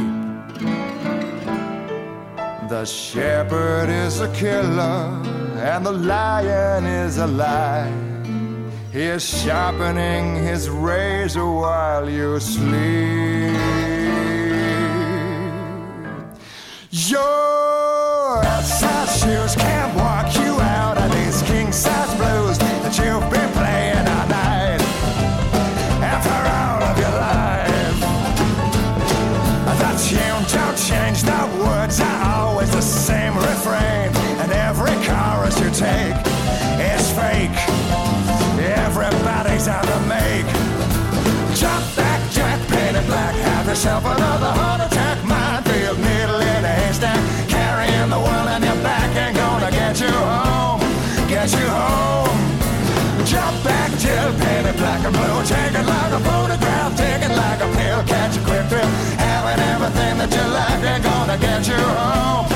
The 2.69 2.85
shepherd 2.85 3.89
is 3.89 4.21
a 4.21 4.29
killer 4.35 5.23
and 5.63 5.87
the 5.87 5.93
lion 5.93 6.87
is 6.87 7.19
a 7.19 7.27
lie. 7.29 8.12
He 8.93 9.05
is 9.05 9.25
sharpening 9.27 10.37
his 10.37 10.69
razor 10.69 11.51
while 11.51 12.11
you 12.11 12.39
sleep. 12.39 13.57
Your 16.91 18.45
outside 18.45 19.09
shoes 19.09 19.55
yourself 43.73 44.05
another 44.05 44.53
heart 44.53 44.81
attack. 44.85 45.17
Minefield, 45.25 45.97
needle 45.97 46.41
in 46.53 46.63
a 46.63 46.73
haystack. 46.81 47.17
Carrying 47.49 48.11
the 48.11 48.21
world 48.21 48.49
on 48.55 48.63
your 48.63 48.77
back 48.85 49.09
ain't 49.17 49.35
gonna 49.35 49.71
get 49.71 49.99
you 49.99 50.13
home. 50.13 50.81
Get 51.27 51.49
you 51.57 51.69
home. 51.81 52.37
Jump 53.25 53.57
back, 53.65 53.89
chill, 53.97 54.31
painted 54.45 54.77
black 54.77 55.01
and 55.09 55.15
blue. 55.17 55.41
Take 55.49 55.73
it 55.73 55.87
like 55.89 56.13
a 56.13 56.21
photograph, 56.21 56.91
take 56.99 57.23
it 57.25 57.35
like 57.35 57.61
a 57.65 57.69
pill. 57.79 58.01
Catch 58.13 58.37
a 58.37 58.41
quick 58.45 58.67
thrill. 58.69 58.91
Having 59.25 59.61
everything 59.73 60.15
that 60.21 60.31
you 60.37 60.47
like 60.53 60.83
ain't 60.93 61.03
gonna 61.03 61.39
get 61.39 61.67
you 61.67 61.83
home. 61.97 62.52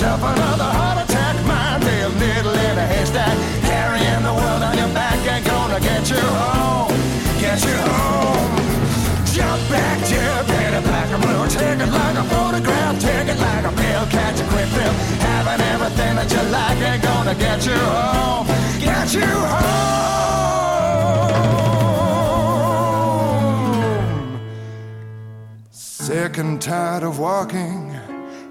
Yourself 0.00 0.22
another 0.22 0.64
heart 0.64 1.04
attack. 1.04 1.36
Minefield, 1.44 2.14
needle 2.16 2.56
in 2.56 2.78
a 2.78 2.86
haystack. 2.86 3.36
Carrying 3.68 4.22
the 4.24 4.32
world 4.32 4.62
on 4.62 4.78
your 4.78 4.88
back 4.96 5.20
ain't 5.28 5.44
gonna 5.44 5.78
get 5.80 6.08
you 6.08 6.24
home. 6.40 6.88
Get 7.38 7.60
you 7.68 7.76
home. 7.76 8.56
Jump 9.28 9.60
back, 9.68 9.98
Jack, 10.08 10.46
painted 10.46 10.84
black 10.88 11.08
and 11.12 11.20
blue. 11.20 11.44
Take 11.52 11.80
it 11.84 11.92
like 11.92 12.16
a 12.16 12.24
photograph. 12.32 12.98
Take 12.98 13.28
it 13.28 13.38
like 13.38 13.64
a 13.70 13.72
pill. 13.76 14.06
Catch 14.16 14.40
a 14.40 14.44
quick 14.48 14.68
thrill. 14.72 14.94
Having 15.28 15.60
everything 15.74 16.14
that 16.16 16.28
you 16.32 16.42
like 16.48 16.80
ain't 16.80 17.02
gonna 17.02 17.34
get 17.34 17.66
you 17.66 17.76
home. 17.76 18.46
Get 18.80 19.12
you 19.12 19.30
home. 19.52 19.90
Sick 25.70 26.38
and 26.38 26.60
tired 26.60 27.02
of 27.02 27.18
walking, 27.18 27.89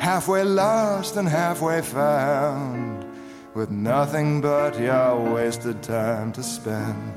halfway 0.10 0.44
lost 0.44 1.18
and 1.18 1.30
halfway 1.30 1.80
found, 1.84 3.06
with 3.54 3.70
nothing 3.70 4.42
but 4.42 4.74
your 4.80 5.14
wasted 5.36 5.84
time 5.84 6.32
to 6.32 6.42
spend. 6.42 7.14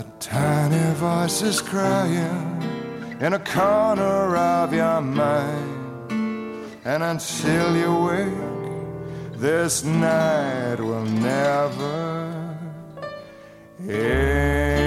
A 0.00 0.04
tiny 0.18 0.92
voice 0.94 1.40
is 1.42 1.60
crying 1.60 2.50
in 3.20 3.32
a 3.32 3.38
corner 3.38 4.36
of 4.36 4.74
your 4.74 5.00
mind, 5.00 6.10
and 6.84 7.00
until 7.12 7.76
you 7.82 7.92
wake, 8.08 9.40
this 9.40 9.84
night 9.84 10.80
will 10.80 11.08
never 11.30 12.58
end. 13.88 14.77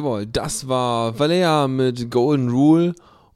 Jawohl, 0.00 0.24
das 0.24 0.66
war 0.66 1.18
Valea 1.18 1.68
mit 1.68 2.10
Golden 2.10 2.48
Rule. 2.48 2.94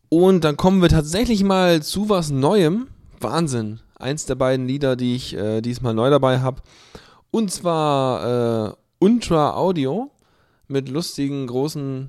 Und 0.08 0.44
dann 0.44 0.56
kommen 0.56 0.80
wir 0.80 0.88
tatsächlich 0.88 1.44
mal 1.44 1.82
zu 1.82 2.08
was 2.08 2.30
Neuem. 2.30 2.86
Wahnsinn. 3.20 3.80
Eins 3.96 4.24
der 4.24 4.36
beiden 4.36 4.66
Lieder, 4.66 4.96
die 4.96 5.14
ich 5.14 5.36
äh, 5.36 5.60
diesmal 5.60 5.92
neu 5.92 6.08
dabei 6.08 6.40
habe. 6.40 6.62
Und 7.30 7.50
zwar 7.52 8.70
äh, 8.70 8.72
Ultra 8.98 9.54
Audio 9.56 10.10
mit 10.68 10.88
lustigen, 10.88 11.46
großen, 11.46 12.08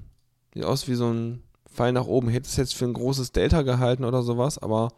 sieht 0.54 0.64
aus 0.64 0.88
wie 0.88 0.96
so 0.96 1.10
ein 1.10 1.44
Pfeil 1.70 1.92
nach 1.92 2.08
oben. 2.08 2.30
Hätte 2.30 2.48
es 2.48 2.56
jetzt 2.56 2.76
für 2.76 2.86
ein 2.86 2.94
großes 2.94 3.34
Delta 3.34 3.62
gehalten 3.62 4.06
oder 4.06 4.24
sowas, 4.24 4.58
aber 4.58 4.94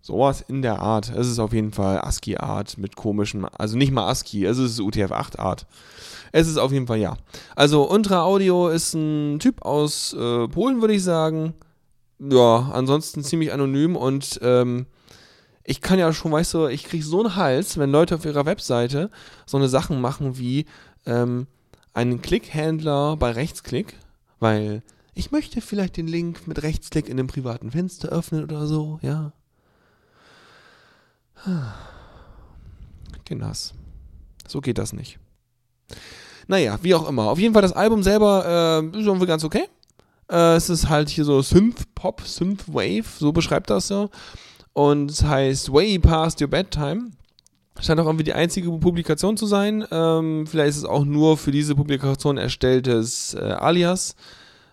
sowas 0.00 0.42
in 0.48 0.62
der 0.62 0.80
Art. 0.80 1.10
Es 1.14 1.28
ist 1.28 1.38
auf 1.38 1.52
jeden 1.52 1.72
Fall 1.72 2.00
ASCII-Art 2.00 2.78
mit 2.78 2.96
komischen, 2.96 3.44
also 3.44 3.76
nicht 3.76 3.92
mal 3.92 4.08
ASCII, 4.08 4.46
es 4.46 4.56
ist 4.56 4.80
UTF-8-Art. 4.80 5.66
Es 6.32 6.48
ist 6.48 6.58
auf 6.58 6.72
jeden 6.72 6.86
Fall 6.86 6.98
ja. 6.98 7.16
Also 7.54 7.90
Ultra 7.90 8.22
Audio 8.22 8.68
ist 8.68 8.94
ein 8.94 9.38
Typ 9.38 9.62
aus 9.62 10.12
äh, 10.12 10.48
Polen, 10.48 10.80
würde 10.80 10.94
ich 10.94 11.02
sagen. 11.02 11.54
Ja, 12.18 12.70
ansonsten 12.72 13.22
ziemlich 13.22 13.52
anonym 13.52 13.94
und 13.96 14.38
ähm, 14.42 14.86
ich 15.64 15.80
kann 15.80 15.98
ja 15.98 16.12
schon, 16.12 16.32
weißt 16.32 16.54
du, 16.54 16.66
ich 16.68 16.84
kriege 16.84 17.04
so 17.04 17.20
einen 17.20 17.36
Hals, 17.36 17.76
wenn 17.76 17.90
Leute 17.90 18.14
auf 18.14 18.24
ihrer 18.24 18.46
Webseite 18.46 19.10
so 19.44 19.56
eine 19.56 19.68
Sachen 19.68 20.00
machen 20.00 20.38
wie 20.38 20.64
ähm, 21.04 21.46
einen 21.92 22.22
Klickhändler 22.22 23.16
bei 23.16 23.32
Rechtsklick, 23.32 23.94
weil 24.38 24.82
ich 25.14 25.32
möchte 25.32 25.60
vielleicht 25.60 25.96
den 25.96 26.06
Link 26.06 26.46
mit 26.46 26.62
Rechtsklick 26.62 27.08
in 27.08 27.18
einem 27.18 27.26
privaten 27.26 27.70
Fenster 27.70 28.08
öffnen 28.08 28.44
oder 28.44 28.66
so, 28.66 28.98
ja. 29.02 29.32
Kinders. 33.24 33.74
So 34.46 34.60
geht 34.60 34.78
das 34.78 34.92
nicht. 34.92 35.18
Naja, 36.46 36.78
wie 36.82 36.94
auch 36.94 37.08
immer. 37.08 37.30
Auf 37.30 37.38
jeden 37.38 37.54
Fall 37.54 37.62
das 37.62 37.72
Album 37.72 38.02
selber 38.02 38.82
äh, 38.94 38.98
ist 38.98 39.06
irgendwie 39.06 39.26
ganz 39.26 39.44
okay. 39.44 39.64
Äh, 40.30 40.56
es 40.56 40.70
ist 40.70 40.88
halt 40.88 41.08
hier 41.08 41.24
so 41.24 41.42
Synth-Pop, 41.42 42.22
Synth-Wave, 42.22 43.04
so 43.18 43.32
beschreibt 43.32 43.70
das 43.70 43.88
so. 43.88 44.10
Und 44.72 45.10
es 45.10 45.24
heißt 45.24 45.72
Way 45.72 45.98
Past 45.98 46.40
Your 46.40 46.48
Bedtime. 46.48 47.10
Scheint 47.80 48.00
auch 48.00 48.06
irgendwie 48.06 48.24
die 48.24 48.32
einzige 48.32 48.70
Publikation 48.70 49.36
zu 49.36 49.46
sein. 49.46 49.86
Ähm, 49.90 50.46
vielleicht 50.46 50.70
ist 50.70 50.78
es 50.78 50.84
auch 50.84 51.04
nur 51.04 51.36
für 51.36 51.50
diese 51.50 51.74
Publikation 51.74 52.38
erstelltes 52.38 53.34
äh, 53.34 53.40
Alias, 53.40 54.16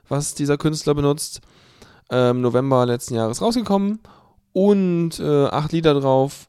was 0.08 0.36
dieser 0.36 0.58
Künstler 0.58 0.94
benutzt. 0.96 1.42
Ähm, 2.10 2.42
November 2.42 2.86
letzten 2.86 3.16
Jahres 3.16 3.42
rausgekommen. 3.42 4.00
Und 4.54 5.20
äh, 5.20 5.46
acht 5.46 5.72
Lieder 5.72 6.00
drauf. 6.00 6.48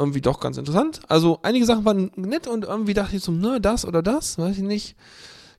Irgendwie 0.00 0.22
doch 0.22 0.40
ganz 0.40 0.56
interessant. 0.56 1.02
Also 1.08 1.40
einige 1.42 1.66
Sachen 1.66 1.84
waren 1.84 2.10
nett 2.16 2.46
und 2.46 2.64
irgendwie 2.64 2.94
dachte 2.94 3.16
ich 3.16 3.22
so, 3.22 3.32
ne, 3.32 3.60
das 3.60 3.84
oder 3.84 4.02
das, 4.02 4.38
weiß 4.38 4.56
ich 4.56 4.62
nicht. 4.62 4.96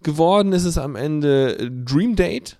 Geworden 0.01 0.51
ist 0.51 0.65
es 0.65 0.79
am 0.79 0.95
Ende 0.95 1.69
Dream 1.85 2.15
Date. 2.15 2.57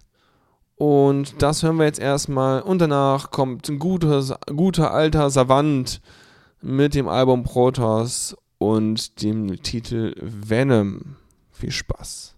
Und 0.76 1.42
das 1.42 1.64
hören 1.64 1.78
wir 1.78 1.86
jetzt 1.86 2.00
erstmal. 2.00 2.62
Und 2.62 2.80
danach 2.80 3.32
kommt 3.32 3.68
ein 3.68 3.80
guter, 3.80 4.38
guter 4.56 4.94
alter 4.94 5.32
Savant 5.32 6.02
mit 6.62 6.94
dem 6.94 7.08
Album 7.08 7.42
Protoss 7.42 8.38
und 8.60 9.24
dem 9.24 9.64
Titel 9.64 10.14
Venom. 10.22 11.16
Viel 11.52 11.72
Spaß. 11.72 12.36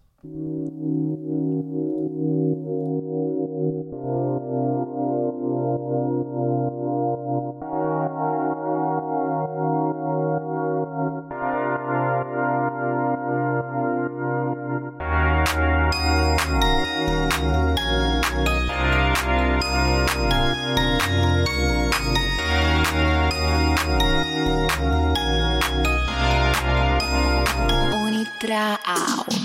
astral. 28.52 29.43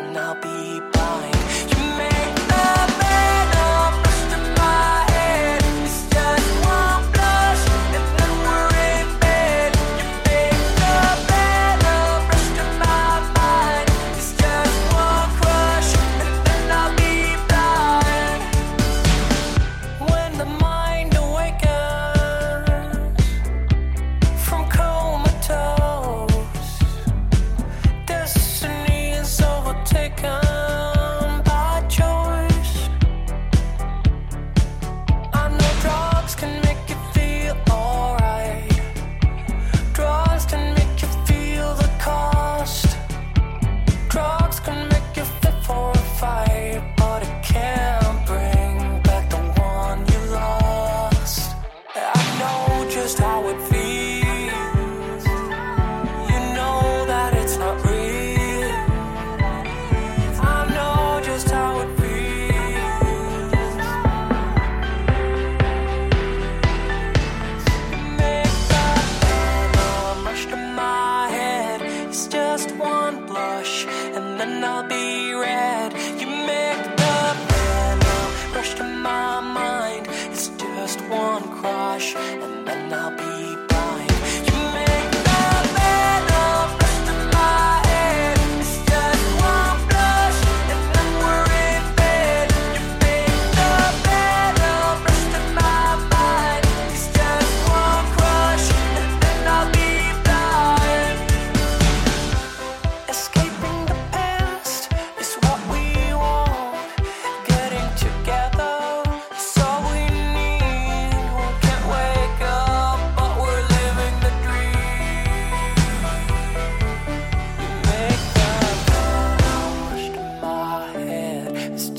I'll 0.00 0.39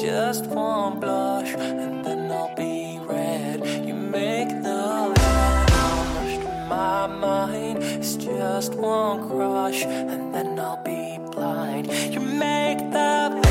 just 0.01 0.47
one 0.47 0.99
blush, 0.99 1.53
and 1.53 2.03
then 2.03 2.31
I'll 2.31 2.55
be 2.55 2.99
red. 3.03 3.63
You 3.85 3.93
make 3.93 4.49
the 4.49 5.13
rush 5.15 6.37
to 6.39 6.65
my 6.67 7.05
mind. 7.05 7.83
It's 7.83 8.15
just 8.15 8.73
one 8.73 9.27
crush, 9.29 9.83
and 9.83 10.33
then 10.33 10.59
I'll 10.59 10.81
be 10.83 11.19
blind. 11.31 11.85
You 12.11 12.19
make 12.19 12.79
the 12.79 13.50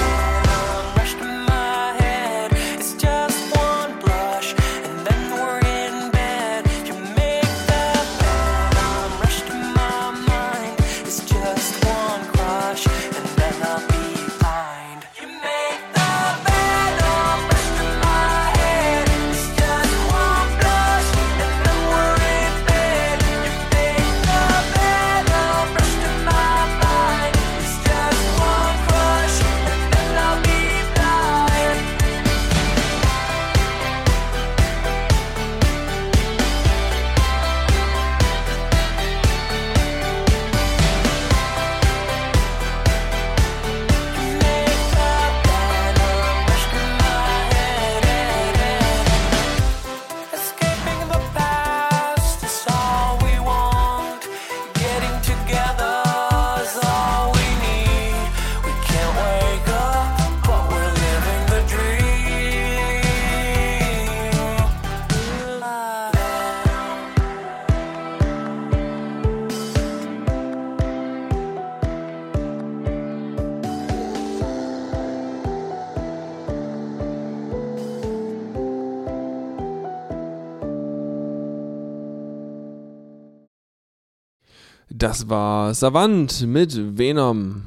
Das 85.01 85.31
war 85.31 85.73
Savant 85.73 86.47
mit 86.47 86.99
Venom. 86.99 87.63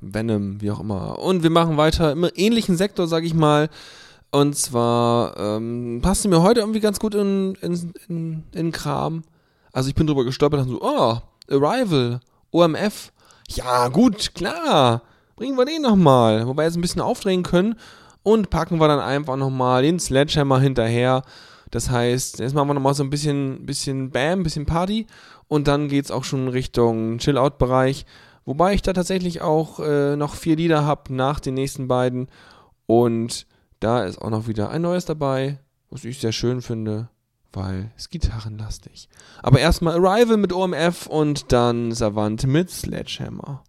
Venom, 0.00 0.60
wie 0.60 0.70
auch 0.70 0.78
immer. 0.78 1.18
Und 1.18 1.42
wir 1.42 1.50
machen 1.50 1.76
weiter 1.76 2.12
im 2.12 2.30
ähnlichen 2.36 2.76
Sektor, 2.76 3.08
sag 3.08 3.24
ich 3.24 3.34
mal. 3.34 3.70
Und 4.30 4.56
zwar 4.56 5.36
ähm, 5.36 5.98
passte 6.00 6.28
mir 6.28 6.42
heute 6.42 6.60
irgendwie 6.60 6.78
ganz 6.78 7.00
gut 7.00 7.16
in, 7.16 7.56
in, 7.60 7.92
in, 8.08 8.44
in 8.52 8.70
Kram. 8.70 9.24
Also 9.72 9.88
ich 9.88 9.96
bin 9.96 10.06
drüber 10.06 10.24
gestolpert 10.24 10.60
und 10.60 10.68
so, 10.68 10.80
oh, 10.80 11.18
Arrival, 11.50 12.20
OMF. 12.52 13.10
Ja, 13.48 13.88
gut, 13.88 14.36
klar. 14.36 15.02
Bringen 15.34 15.58
wir 15.58 15.64
den 15.64 15.82
nochmal. 15.82 16.46
Wobei 16.46 16.62
wir 16.62 16.66
jetzt 16.66 16.76
ein 16.76 16.82
bisschen 16.82 17.02
aufdrehen 17.02 17.42
können. 17.42 17.74
Und 18.22 18.48
packen 18.48 18.78
wir 18.78 18.86
dann 18.86 19.00
einfach 19.00 19.34
nochmal 19.34 19.82
den 19.82 19.98
Sledgehammer 19.98 20.60
hinterher. 20.60 21.24
Das 21.72 21.90
heißt, 21.90 22.38
jetzt 22.38 22.54
machen 22.54 22.68
wir 22.68 22.74
nochmal 22.74 22.94
so 22.94 23.02
ein 23.02 23.10
bisschen, 23.10 23.66
bisschen 23.66 24.10
Bam, 24.10 24.44
bisschen 24.44 24.66
Party. 24.66 25.08
Und 25.48 25.68
dann 25.68 25.88
geht's 25.88 26.10
auch 26.10 26.24
schon 26.24 26.48
Richtung 26.48 27.18
Chill-Out-Bereich. 27.18 28.04
Wobei 28.44 28.74
ich 28.74 28.82
da 28.82 28.92
tatsächlich 28.92 29.42
auch 29.42 29.80
äh, 29.80 30.16
noch 30.16 30.34
vier 30.34 30.56
Lieder 30.56 30.84
habe 30.84 31.14
nach 31.14 31.40
den 31.40 31.54
nächsten 31.54 31.88
beiden. 31.88 32.28
Und 32.86 33.46
da 33.80 34.04
ist 34.04 34.18
auch 34.18 34.30
noch 34.30 34.46
wieder 34.46 34.70
ein 34.70 34.82
neues 34.82 35.04
dabei, 35.04 35.58
was 35.90 36.04
ich 36.04 36.20
sehr 36.20 36.32
schön 36.32 36.62
finde, 36.62 37.08
weil 37.52 37.90
es 37.96 38.08
gitarrenlastig. 38.08 39.08
Aber 39.42 39.58
erstmal 39.58 39.94
Arrival 39.94 40.36
mit 40.36 40.52
OMF 40.52 41.06
und 41.06 41.52
dann 41.52 41.92
Savant 41.92 42.46
mit 42.46 42.70
Sledgehammer. 42.70 43.64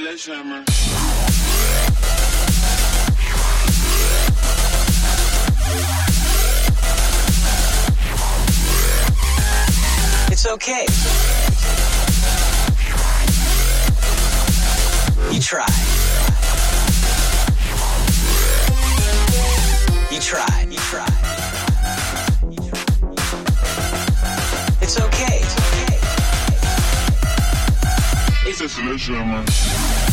Sledgehammer. 0.00 0.64
It's 10.32 10.46
okay. 10.46 10.86
You 15.30 15.38
tried. 15.38 15.89
It's 28.82 28.88
der 28.88 28.98
Sledgehammer. 28.98 30.09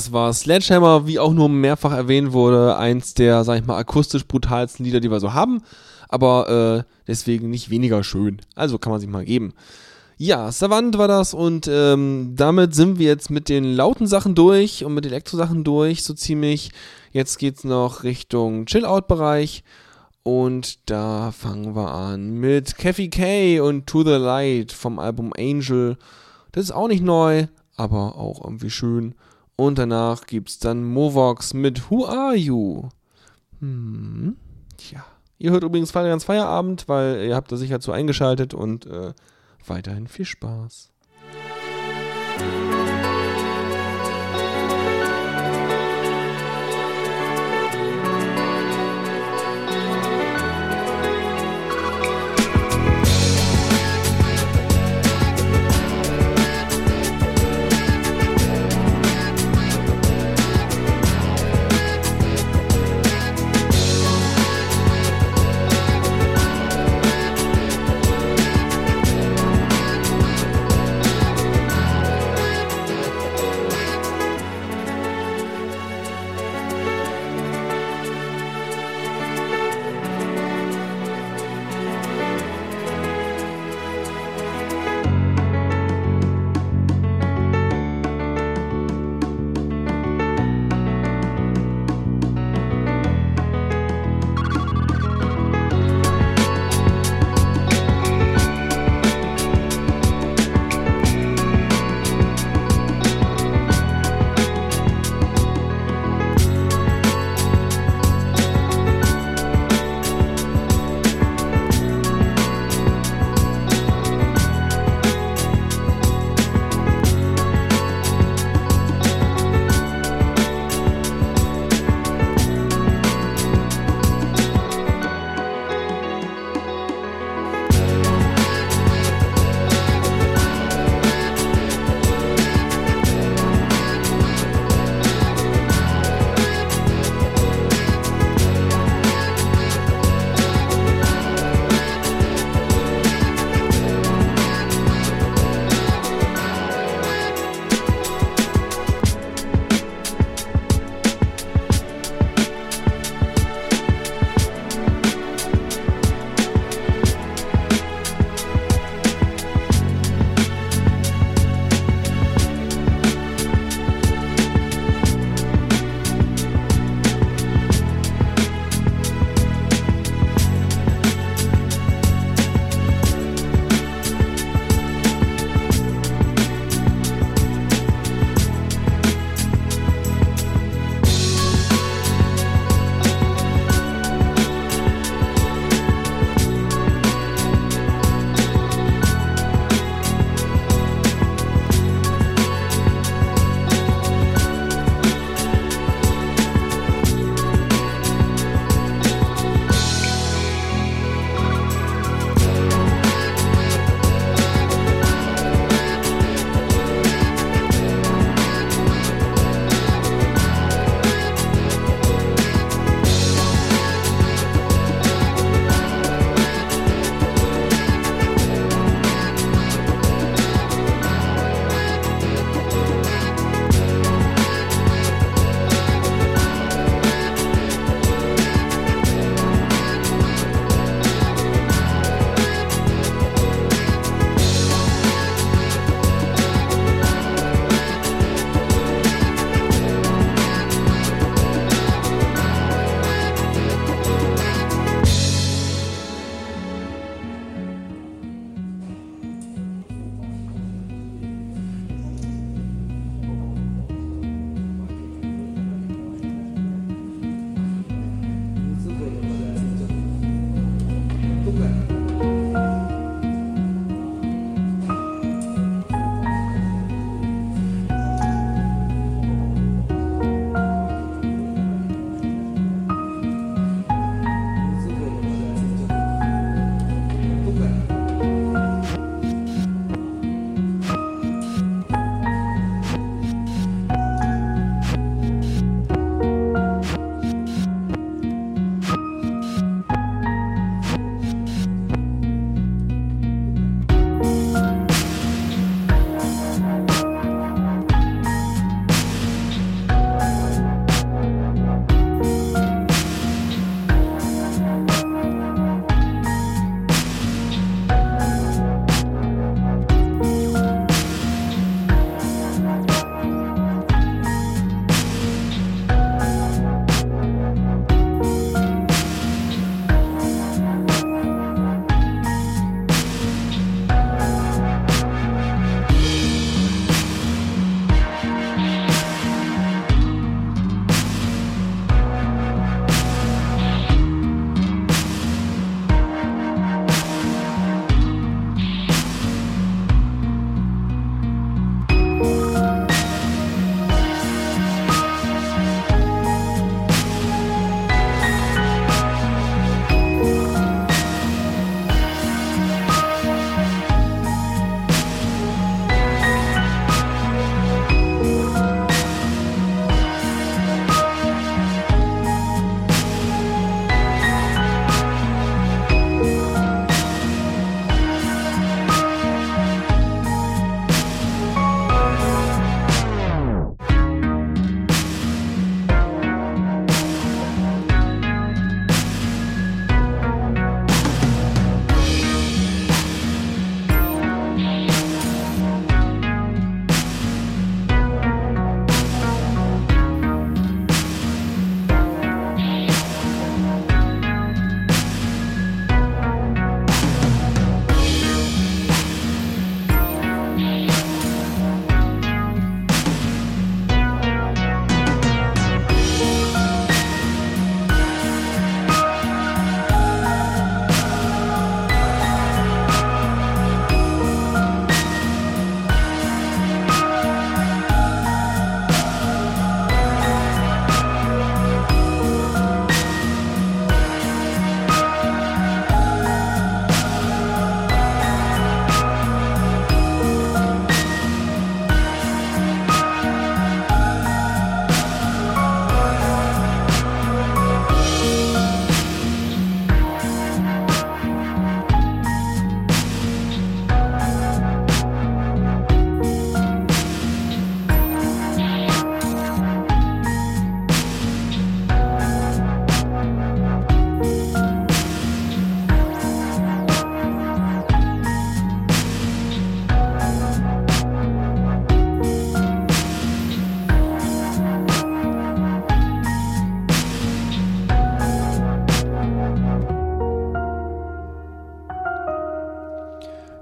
Das 0.00 0.12
war 0.12 0.32
Sledgehammer, 0.32 1.06
wie 1.06 1.18
auch 1.18 1.34
nur 1.34 1.50
mehrfach 1.50 1.92
erwähnt 1.92 2.32
wurde, 2.32 2.78
eins 2.78 3.12
der, 3.12 3.44
sag 3.44 3.60
ich 3.60 3.66
mal, 3.66 3.76
akustisch 3.76 4.26
brutalsten 4.26 4.82
Lieder, 4.82 4.98
die 4.98 5.10
wir 5.10 5.20
so 5.20 5.34
haben, 5.34 5.60
aber 6.08 6.86
äh, 6.88 6.90
deswegen 7.06 7.50
nicht 7.50 7.68
weniger 7.68 8.02
schön. 8.02 8.40
Also 8.54 8.78
kann 8.78 8.92
man 8.92 9.00
sich 9.00 9.10
mal 9.10 9.26
geben. 9.26 9.52
Ja, 10.16 10.52
Savant 10.52 10.96
war 10.96 11.06
das 11.06 11.34
und 11.34 11.68
ähm, 11.70 12.32
damit 12.34 12.74
sind 12.74 12.98
wir 12.98 13.08
jetzt 13.08 13.28
mit 13.28 13.50
den 13.50 13.64
lauten 13.64 14.06
Sachen 14.06 14.34
durch 14.34 14.86
und 14.86 14.94
mit 14.94 15.04
Elektro-Sachen 15.04 15.64
durch, 15.64 16.02
so 16.02 16.14
ziemlich. 16.14 16.70
Jetzt 17.12 17.38
geht's 17.38 17.64
noch 17.64 18.02
Richtung 18.02 18.64
Chill-Out-Bereich 18.64 19.64
und 20.22 20.78
da 20.88 21.30
fangen 21.30 21.76
wir 21.76 21.90
an 21.90 22.30
mit 22.38 22.78
Kathy 22.78 23.10
K 23.10 23.60
und 23.60 23.86
To 23.86 24.02
the 24.02 24.12
Light 24.12 24.72
vom 24.72 24.98
Album 24.98 25.34
Angel. 25.36 25.98
Das 26.52 26.64
ist 26.64 26.72
auch 26.72 26.88
nicht 26.88 27.04
neu, 27.04 27.48
aber 27.76 28.16
auch 28.16 28.42
irgendwie 28.42 28.70
schön. 28.70 29.14
Und 29.60 29.76
danach 29.76 30.24
gibt's 30.24 30.58
dann 30.58 30.82
Movox 30.82 31.52
mit 31.52 31.90
Who 31.90 32.06
Are 32.06 32.34
You? 32.34 32.88
Hm, 33.58 34.38
tja. 34.78 35.04
Ihr 35.36 35.50
hört 35.50 35.64
übrigens 35.64 35.90
Feierabend, 35.90 36.88
weil 36.88 37.26
ihr 37.26 37.36
habt 37.36 37.52
da 37.52 37.58
sicher 37.58 37.78
zu 37.78 37.92
eingeschaltet 37.92 38.54
und 38.54 38.86
äh, 38.86 39.12
weiterhin 39.66 40.08
viel 40.08 40.24
Spaß. 40.24 40.89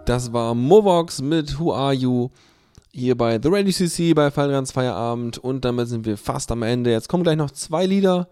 Das 0.09 0.33
war 0.33 0.55
Movox 0.55 1.21
mit 1.21 1.61
Who 1.61 1.75
Are 1.75 1.93
You? 1.93 2.31
Hier 2.93 3.15
bei 3.15 3.39
The 3.43 3.51
Radio 3.53 3.71
CC 3.71 4.15
bei 4.15 4.31
Fallgans 4.31 4.73
Feierabend 4.73 5.37
und 5.37 5.67
damit 5.67 5.89
sind 5.89 6.07
wir 6.07 6.17
fast 6.17 6.51
am 6.51 6.63
Ende. 6.63 6.91
Jetzt 6.91 7.11
kommen 7.11 7.25
gleich 7.25 7.37
noch 7.37 7.51
zwei 7.51 7.85
Lieder. 7.85 8.27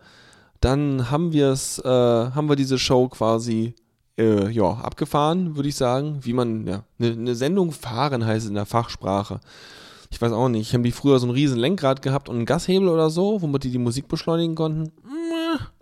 Dann 0.62 1.10
haben 1.10 1.34
wir 1.34 1.48
es, 1.48 1.78
äh, 1.80 1.86
haben 1.86 2.48
wir 2.48 2.56
diese 2.56 2.78
Show 2.78 3.08
quasi 3.08 3.74
äh, 4.16 4.48
ja, 4.50 4.70
abgefahren, 4.70 5.54
würde 5.56 5.68
ich 5.68 5.76
sagen. 5.76 6.20
Wie 6.22 6.32
man, 6.32 6.66
ja, 6.66 6.84
eine 6.98 7.14
ne 7.14 7.34
Sendung 7.34 7.72
fahren 7.72 8.24
heißt 8.24 8.48
in 8.48 8.54
der 8.54 8.64
Fachsprache. 8.64 9.40
Ich 10.10 10.18
weiß 10.18 10.32
auch 10.32 10.48
nicht. 10.48 10.72
Haben 10.72 10.82
die 10.82 10.92
früher 10.92 11.18
so 11.18 11.26
ein 11.26 11.30
riesen 11.30 11.58
Lenkrad 11.58 12.00
gehabt 12.00 12.30
und 12.30 12.36
einen 12.36 12.46
Gashebel 12.46 12.88
oder 12.88 13.10
so, 13.10 13.42
womit 13.42 13.64
die 13.64 13.70
die 13.70 13.76
Musik 13.76 14.08
beschleunigen 14.08 14.54
konnten? 14.54 14.92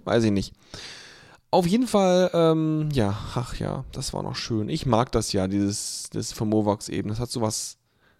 Weiß 0.02 0.24
ich 0.24 0.32
nicht. 0.32 0.54
Auf 1.54 1.68
jeden 1.68 1.86
Fall, 1.86 2.32
ähm, 2.34 2.88
ja, 2.92 3.16
ach 3.36 3.54
ja, 3.60 3.84
das 3.92 4.12
war 4.12 4.24
noch 4.24 4.34
schön. 4.34 4.68
Ich 4.68 4.86
mag 4.86 5.12
das 5.12 5.32
ja, 5.32 5.46
dieses, 5.46 6.10
das 6.12 6.32
von 6.32 6.48
Movox 6.48 6.88
eben. 6.88 7.10
Das 7.10 7.20
hat 7.20 7.30
sowas, 7.30 7.76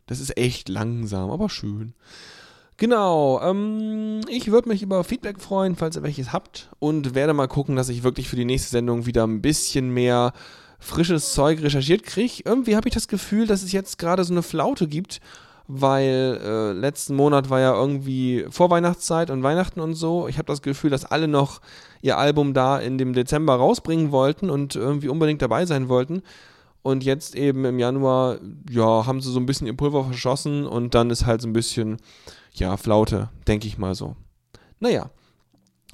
das 0.06 0.20
ist 0.20 0.36
echt 0.39 0.69
langsam, 0.69 1.32
aber 1.32 1.48
schön. 1.48 1.94
Genau, 2.77 3.40
ähm, 3.43 4.20
ich 4.28 4.52
würde 4.52 4.69
mich 4.69 4.82
über 4.85 5.02
Feedback 5.02 5.40
freuen, 5.40 5.74
falls 5.74 5.97
ihr 5.97 6.05
welches 6.05 6.32
habt. 6.32 6.70
Und 6.78 7.16
werde 7.16 7.35
mal 7.35 7.48
gucken, 7.48 7.74
dass 7.74 7.89
ich 7.89 8.05
wirklich 8.05 8.28
für 8.28 8.36
die 8.36 8.44
nächste 8.44 8.70
Sendung 8.70 9.05
wieder 9.05 9.27
ein 9.27 9.43
bisschen 9.43 9.93
mehr 9.93 10.32
frisches 10.78 11.32
Zeug 11.32 11.61
recherchiert 11.61 12.05
kriege. 12.05 12.44
Irgendwie 12.44 12.77
habe 12.77 12.86
ich 12.86 12.94
das 12.94 13.09
Gefühl, 13.09 13.48
dass 13.48 13.65
es 13.65 13.73
jetzt 13.73 13.98
gerade 13.98 14.23
so 14.23 14.32
eine 14.32 14.44
Flaute 14.44 14.86
gibt, 14.86 15.20
weil 15.66 16.41
äh, 16.43 16.73
letzten 16.73 17.16
Monat 17.16 17.49
war 17.49 17.61
ja 17.61 17.74
irgendwie 17.74 18.45
Vorweihnachtszeit 18.51 19.31
und 19.31 19.43
Weihnachten 19.43 19.81
und 19.81 19.95
so. 19.95 20.28
Ich 20.28 20.36
habe 20.36 20.47
das 20.47 20.62
Gefühl, 20.62 20.91
dass 20.91 21.05
alle 21.05 21.28
noch 21.28 21.61
ihr 22.03 22.19
Album 22.19 22.53
da 22.53 22.78
in 22.78 22.99
dem 22.99 23.15
Dezember 23.15 23.55
rausbringen 23.55 24.12
wollten 24.12 24.51
und 24.51 24.77
irgendwie 24.77 25.09
unbedingt 25.09 25.41
dabei 25.41 25.65
sein 25.65 25.89
wollten. 25.89 26.23
Und 26.82 27.03
jetzt 27.03 27.35
eben 27.35 27.65
im 27.65 27.78
Januar, 27.78 28.36
ja, 28.70 29.07
haben 29.07 29.23
sie 29.23 29.32
so 29.32 29.41
ein 29.41 29.47
bisschen 29.47 29.66
ihr 29.66 29.77
Pulver 29.77 30.05
verschossen 30.05 30.66
und 30.66 30.95
dann 30.95 31.09
ist 31.09 31.24
halt 31.24 31.41
so 31.41 31.49
ein 31.49 31.55
bisschen, 31.55 31.97
ja, 32.53 32.77
Flaute, 32.77 33.31
denke 33.47 33.66
ich 33.66 33.78
mal 33.78 33.95
so. 33.95 34.16
Naja, 34.81 35.09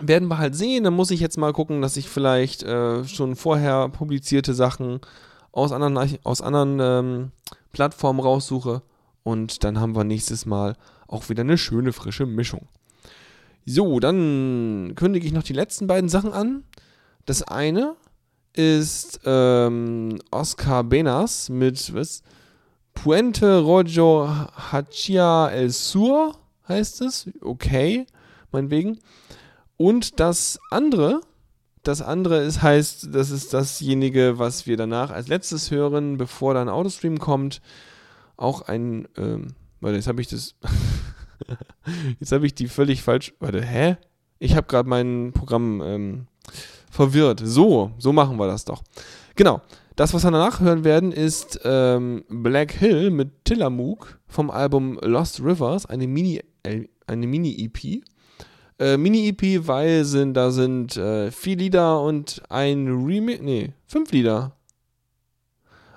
werden 0.00 0.26
wir 0.26 0.38
halt 0.38 0.56
sehen. 0.56 0.82
Dann 0.82 0.94
muss 0.94 1.12
ich 1.12 1.20
jetzt 1.20 1.38
mal 1.38 1.52
gucken, 1.52 1.80
dass 1.80 1.96
ich 1.96 2.08
vielleicht 2.08 2.64
äh, 2.64 3.04
schon 3.04 3.36
vorher 3.36 3.88
publizierte 3.88 4.52
Sachen 4.52 5.00
aus 5.52 5.70
anderen, 5.70 6.18
aus 6.24 6.42
anderen 6.42 6.78
ähm, 6.80 7.30
Plattformen 7.72 8.18
raussuche. 8.18 8.82
Und 9.22 9.64
dann 9.64 9.80
haben 9.80 9.94
wir 9.94 10.04
nächstes 10.04 10.46
Mal 10.46 10.76
auch 11.06 11.28
wieder 11.28 11.42
eine 11.42 11.58
schöne, 11.58 11.92
frische 11.92 12.26
Mischung. 12.26 12.68
So, 13.66 14.00
dann 14.00 14.92
kündige 14.96 15.26
ich 15.26 15.32
noch 15.32 15.42
die 15.42 15.52
letzten 15.52 15.86
beiden 15.86 16.08
Sachen 16.08 16.32
an. 16.32 16.64
Das 17.26 17.42
eine 17.42 17.96
ist 18.54 19.20
ähm, 19.24 20.18
Oscar 20.30 20.84
Benas 20.84 21.48
mit 21.48 21.94
was? 21.94 22.22
Puente 22.94 23.60
Rojo 23.60 24.28
Hachia 24.28 25.48
El 25.48 25.70
Sur 25.70 26.36
heißt 26.68 27.02
es. 27.02 27.30
Okay, 27.40 28.06
meinetwegen. 28.52 28.98
Und 29.76 30.20
das 30.20 30.58
andere, 30.70 31.20
das 31.82 32.02
andere 32.02 32.42
ist, 32.42 32.62
heißt, 32.62 33.08
das 33.14 33.30
ist 33.30 33.54
dasjenige, 33.54 34.38
was 34.38 34.66
wir 34.66 34.76
danach 34.76 35.10
als 35.10 35.28
letztes 35.28 35.70
hören, 35.70 36.18
bevor 36.18 36.54
dann 36.54 36.68
Autostream 36.68 37.18
kommt. 37.18 37.62
Auch 38.40 38.62
ein, 38.62 39.06
ähm, 39.18 39.48
warte, 39.80 39.96
jetzt 39.96 40.08
habe 40.08 40.22
ich 40.22 40.28
das, 40.28 40.54
jetzt 42.18 42.32
habe 42.32 42.46
ich 42.46 42.54
die 42.54 42.68
völlig 42.68 43.02
falsch, 43.02 43.34
warte, 43.38 43.62
hä? 43.62 43.96
Ich 44.38 44.56
habe 44.56 44.66
gerade 44.66 44.88
mein 44.88 45.32
Programm 45.34 45.82
ähm, 45.84 46.26
verwirrt. 46.90 47.42
So, 47.44 47.92
so 47.98 48.14
machen 48.14 48.38
wir 48.38 48.46
das 48.46 48.64
doch. 48.64 48.82
Genau. 49.36 49.60
Das, 49.96 50.14
was 50.14 50.24
wir 50.24 50.30
danach 50.30 50.60
hören 50.60 50.84
werden, 50.84 51.12
ist 51.12 51.60
ähm, 51.64 52.24
Black 52.30 52.72
Hill 52.72 53.10
mit 53.10 53.44
Tillamook 53.44 54.18
vom 54.26 54.50
Album 54.50 54.98
Lost 55.02 55.40
Rivers, 55.40 55.84
eine 55.84 56.06
Mini, 56.06 56.40
äh, 56.62 56.86
eine 57.06 57.26
Mini-EP. 57.26 58.02
Äh, 58.78 58.96
Mini-EP, 58.96 59.66
weil 59.66 60.06
sind, 60.06 60.32
da 60.32 60.50
sind 60.50 60.96
äh, 60.96 61.30
vier 61.30 61.56
Lieder 61.56 62.00
und 62.00 62.40
ein 62.48 62.88
Remix, 62.88 63.42
nee, 63.42 63.74
fünf 63.86 64.10
Lieder. 64.12 64.56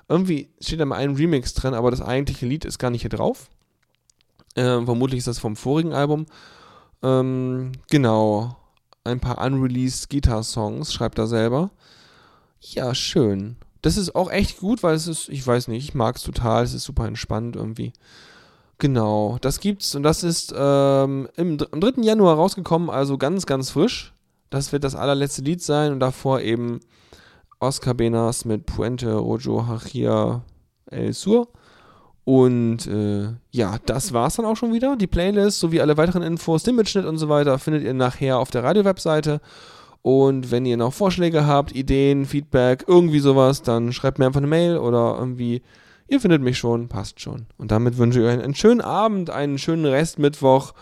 Irgendwie 0.08 0.50
steht 0.60 0.80
da 0.80 0.84
mal 0.84 0.96
ein 0.96 1.16
Remix 1.16 1.54
drin, 1.54 1.74
aber 1.74 1.90
das 1.90 2.02
eigentliche 2.02 2.46
Lied 2.46 2.64
ist 2.64 2.78
gar 2.78 2.90
nicht 2.90 3.02
hier 3.02 3.10
drauf. 3.10 3.48
Äh, 4.54 4.84
vermutlich 4.84 5.18
ist 5.18 5.28
das 5.28 5.38
vom 5.38 5.56
vorigen 5.56 5.92
Album. 5.92 6.26
Ähm, 7.02 7.72
genau. 7.90 8.56
Ein 9.04 9.20
paar 9.20 9.44
unreleased 9.44 10.08
Guitar-Songs, 10.10 10.92
schreibt 10.92 11.18
er 11.18 11.26
selber. 11.26 11.70
Ja, 12.60 12.94
schön. 12.94 13.56
Das 13.82 13.98
ist 13.98 14.14
auch 14.14 14.30
echt 14.30 14.60
gut, 14.60 14.82
weil 14.82 14.94
es 14.94 15.06
ist, 15.06 15.28
ich 15.28 15.46
weiß 15.46 15.68
nicht, 15.68 15.84
ich 15.84 15.94
mag 15.94 16.16
es 16.16 16.22
total, 16.22 16.64
es 16.64 16.72
ist 16.72 16.84
super 16.84 17.06
entspannt 17.06 17.56
irgendwie. 17.56 17.92
Genau, 18.78 19.36
das 19.42 19.60
gibt's 19.60 19.94
und 19.94 20.02
das 20.02 20.24
ist 20.24 20.54
ähm, 20.56 21.28
im, 21.36 21.58
am 21.70 21.80
3. 21.80 22.02
Januar 22.02 22.36
rausgekommen, 22.36 22.88
also 22.88 23.18
ganz, 23.18 23.44
ganz 23.44 23.70
frisch. 23.70 24.14
Das 24.48 24.72
wird 24.72 24.84
das 24.84 24.94
allerletzte 24.94 25.42
Lied 25.42 25.62
sein 25.62 25.92
und 25.92 26.00
davor 26.00 26.40
eben 26.40 26.80
Oscar 27.64 27.94
Benas 27.94 28.44
mit 28.44 28.66
Puente 28.66 29.14
Rojo 29.14 29.66
Hachia 29.66 30.42
El 30.90 31.12
Sur. 31.12 31.48
Und 32.24 32.86
äh, 32.86 33.28
ja, 33.50 33.76
das 33.84 34.12
war's 34.12 34.36
dann 34.36 34.46
auch 34.46 34.56
schon 34.56 34.72
wieder. 34.72 34.96
Die 34.96 35.06
Playlist 35.06 35.60
sowie 35.60 35.80
alle 35.80 35.96
weiteren 35.96 36.22
Infos, 36.22 36.62
den 36.62 36.76
Mitschnitt 36.76 37.04
und 37.04 37.18
so 37.18 37.28
weiter 37.28 37.58
findet 37.58 37.84
ihr 37.84 37.94
nachher 37.94 38.38
auf 38.38 38.50
der 38.50 38.64
Radio-Webseite. 38.64 39.40
Und 40.00 40.50
wenn 40.50 40.66
ihr 40.66 40.76
noch 40.76 40.92
Vorschläge 40.92 41.46
habt, 41.46 41.74
Ideen, 41.74 42.26
Feedback, 42.26 42.84
irgendwie 42.86 43.20
sowas, 43.20 43.62
dann 43.62 43.92
schreibt 43.92 44.18
mir 44.18 44.26
einfach 44.26 44.40
eine 44.40 44.46
Mail 44.46 44.76
oder 44.78 45.16
irgendwie. 45.18 45.62
Ihr 46.06 46.20
findet 46.20 46.42
mich 46.42 46.58
schon, 46.58 46.88
passt 46.88 47.20
schon. 47.20 47.46
Und 47.56 47.70
damit 47.70 47.96
wünsche 47.96 48.20
ich 48.20 48.26
euch 48.26 48.42
einen 48.42 48.54
schönen 48.54 48.82
Abend, 48.82 49.30
einen 49.30 49.56
schönen 49.56 49.86
Restmittwoch 49.86 50.74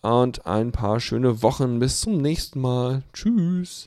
und 0.00 0.46
ein 0.46 0.72
paar 0.72 0.98
schöne 0.98 1.42
Wochen. 1.42 1.78
Bis 1.78 2.00
zum 2.00 2.20
nächsten 2.20 2.60
Mal. 2.60 3.02
Tschüss. 3.12 3.86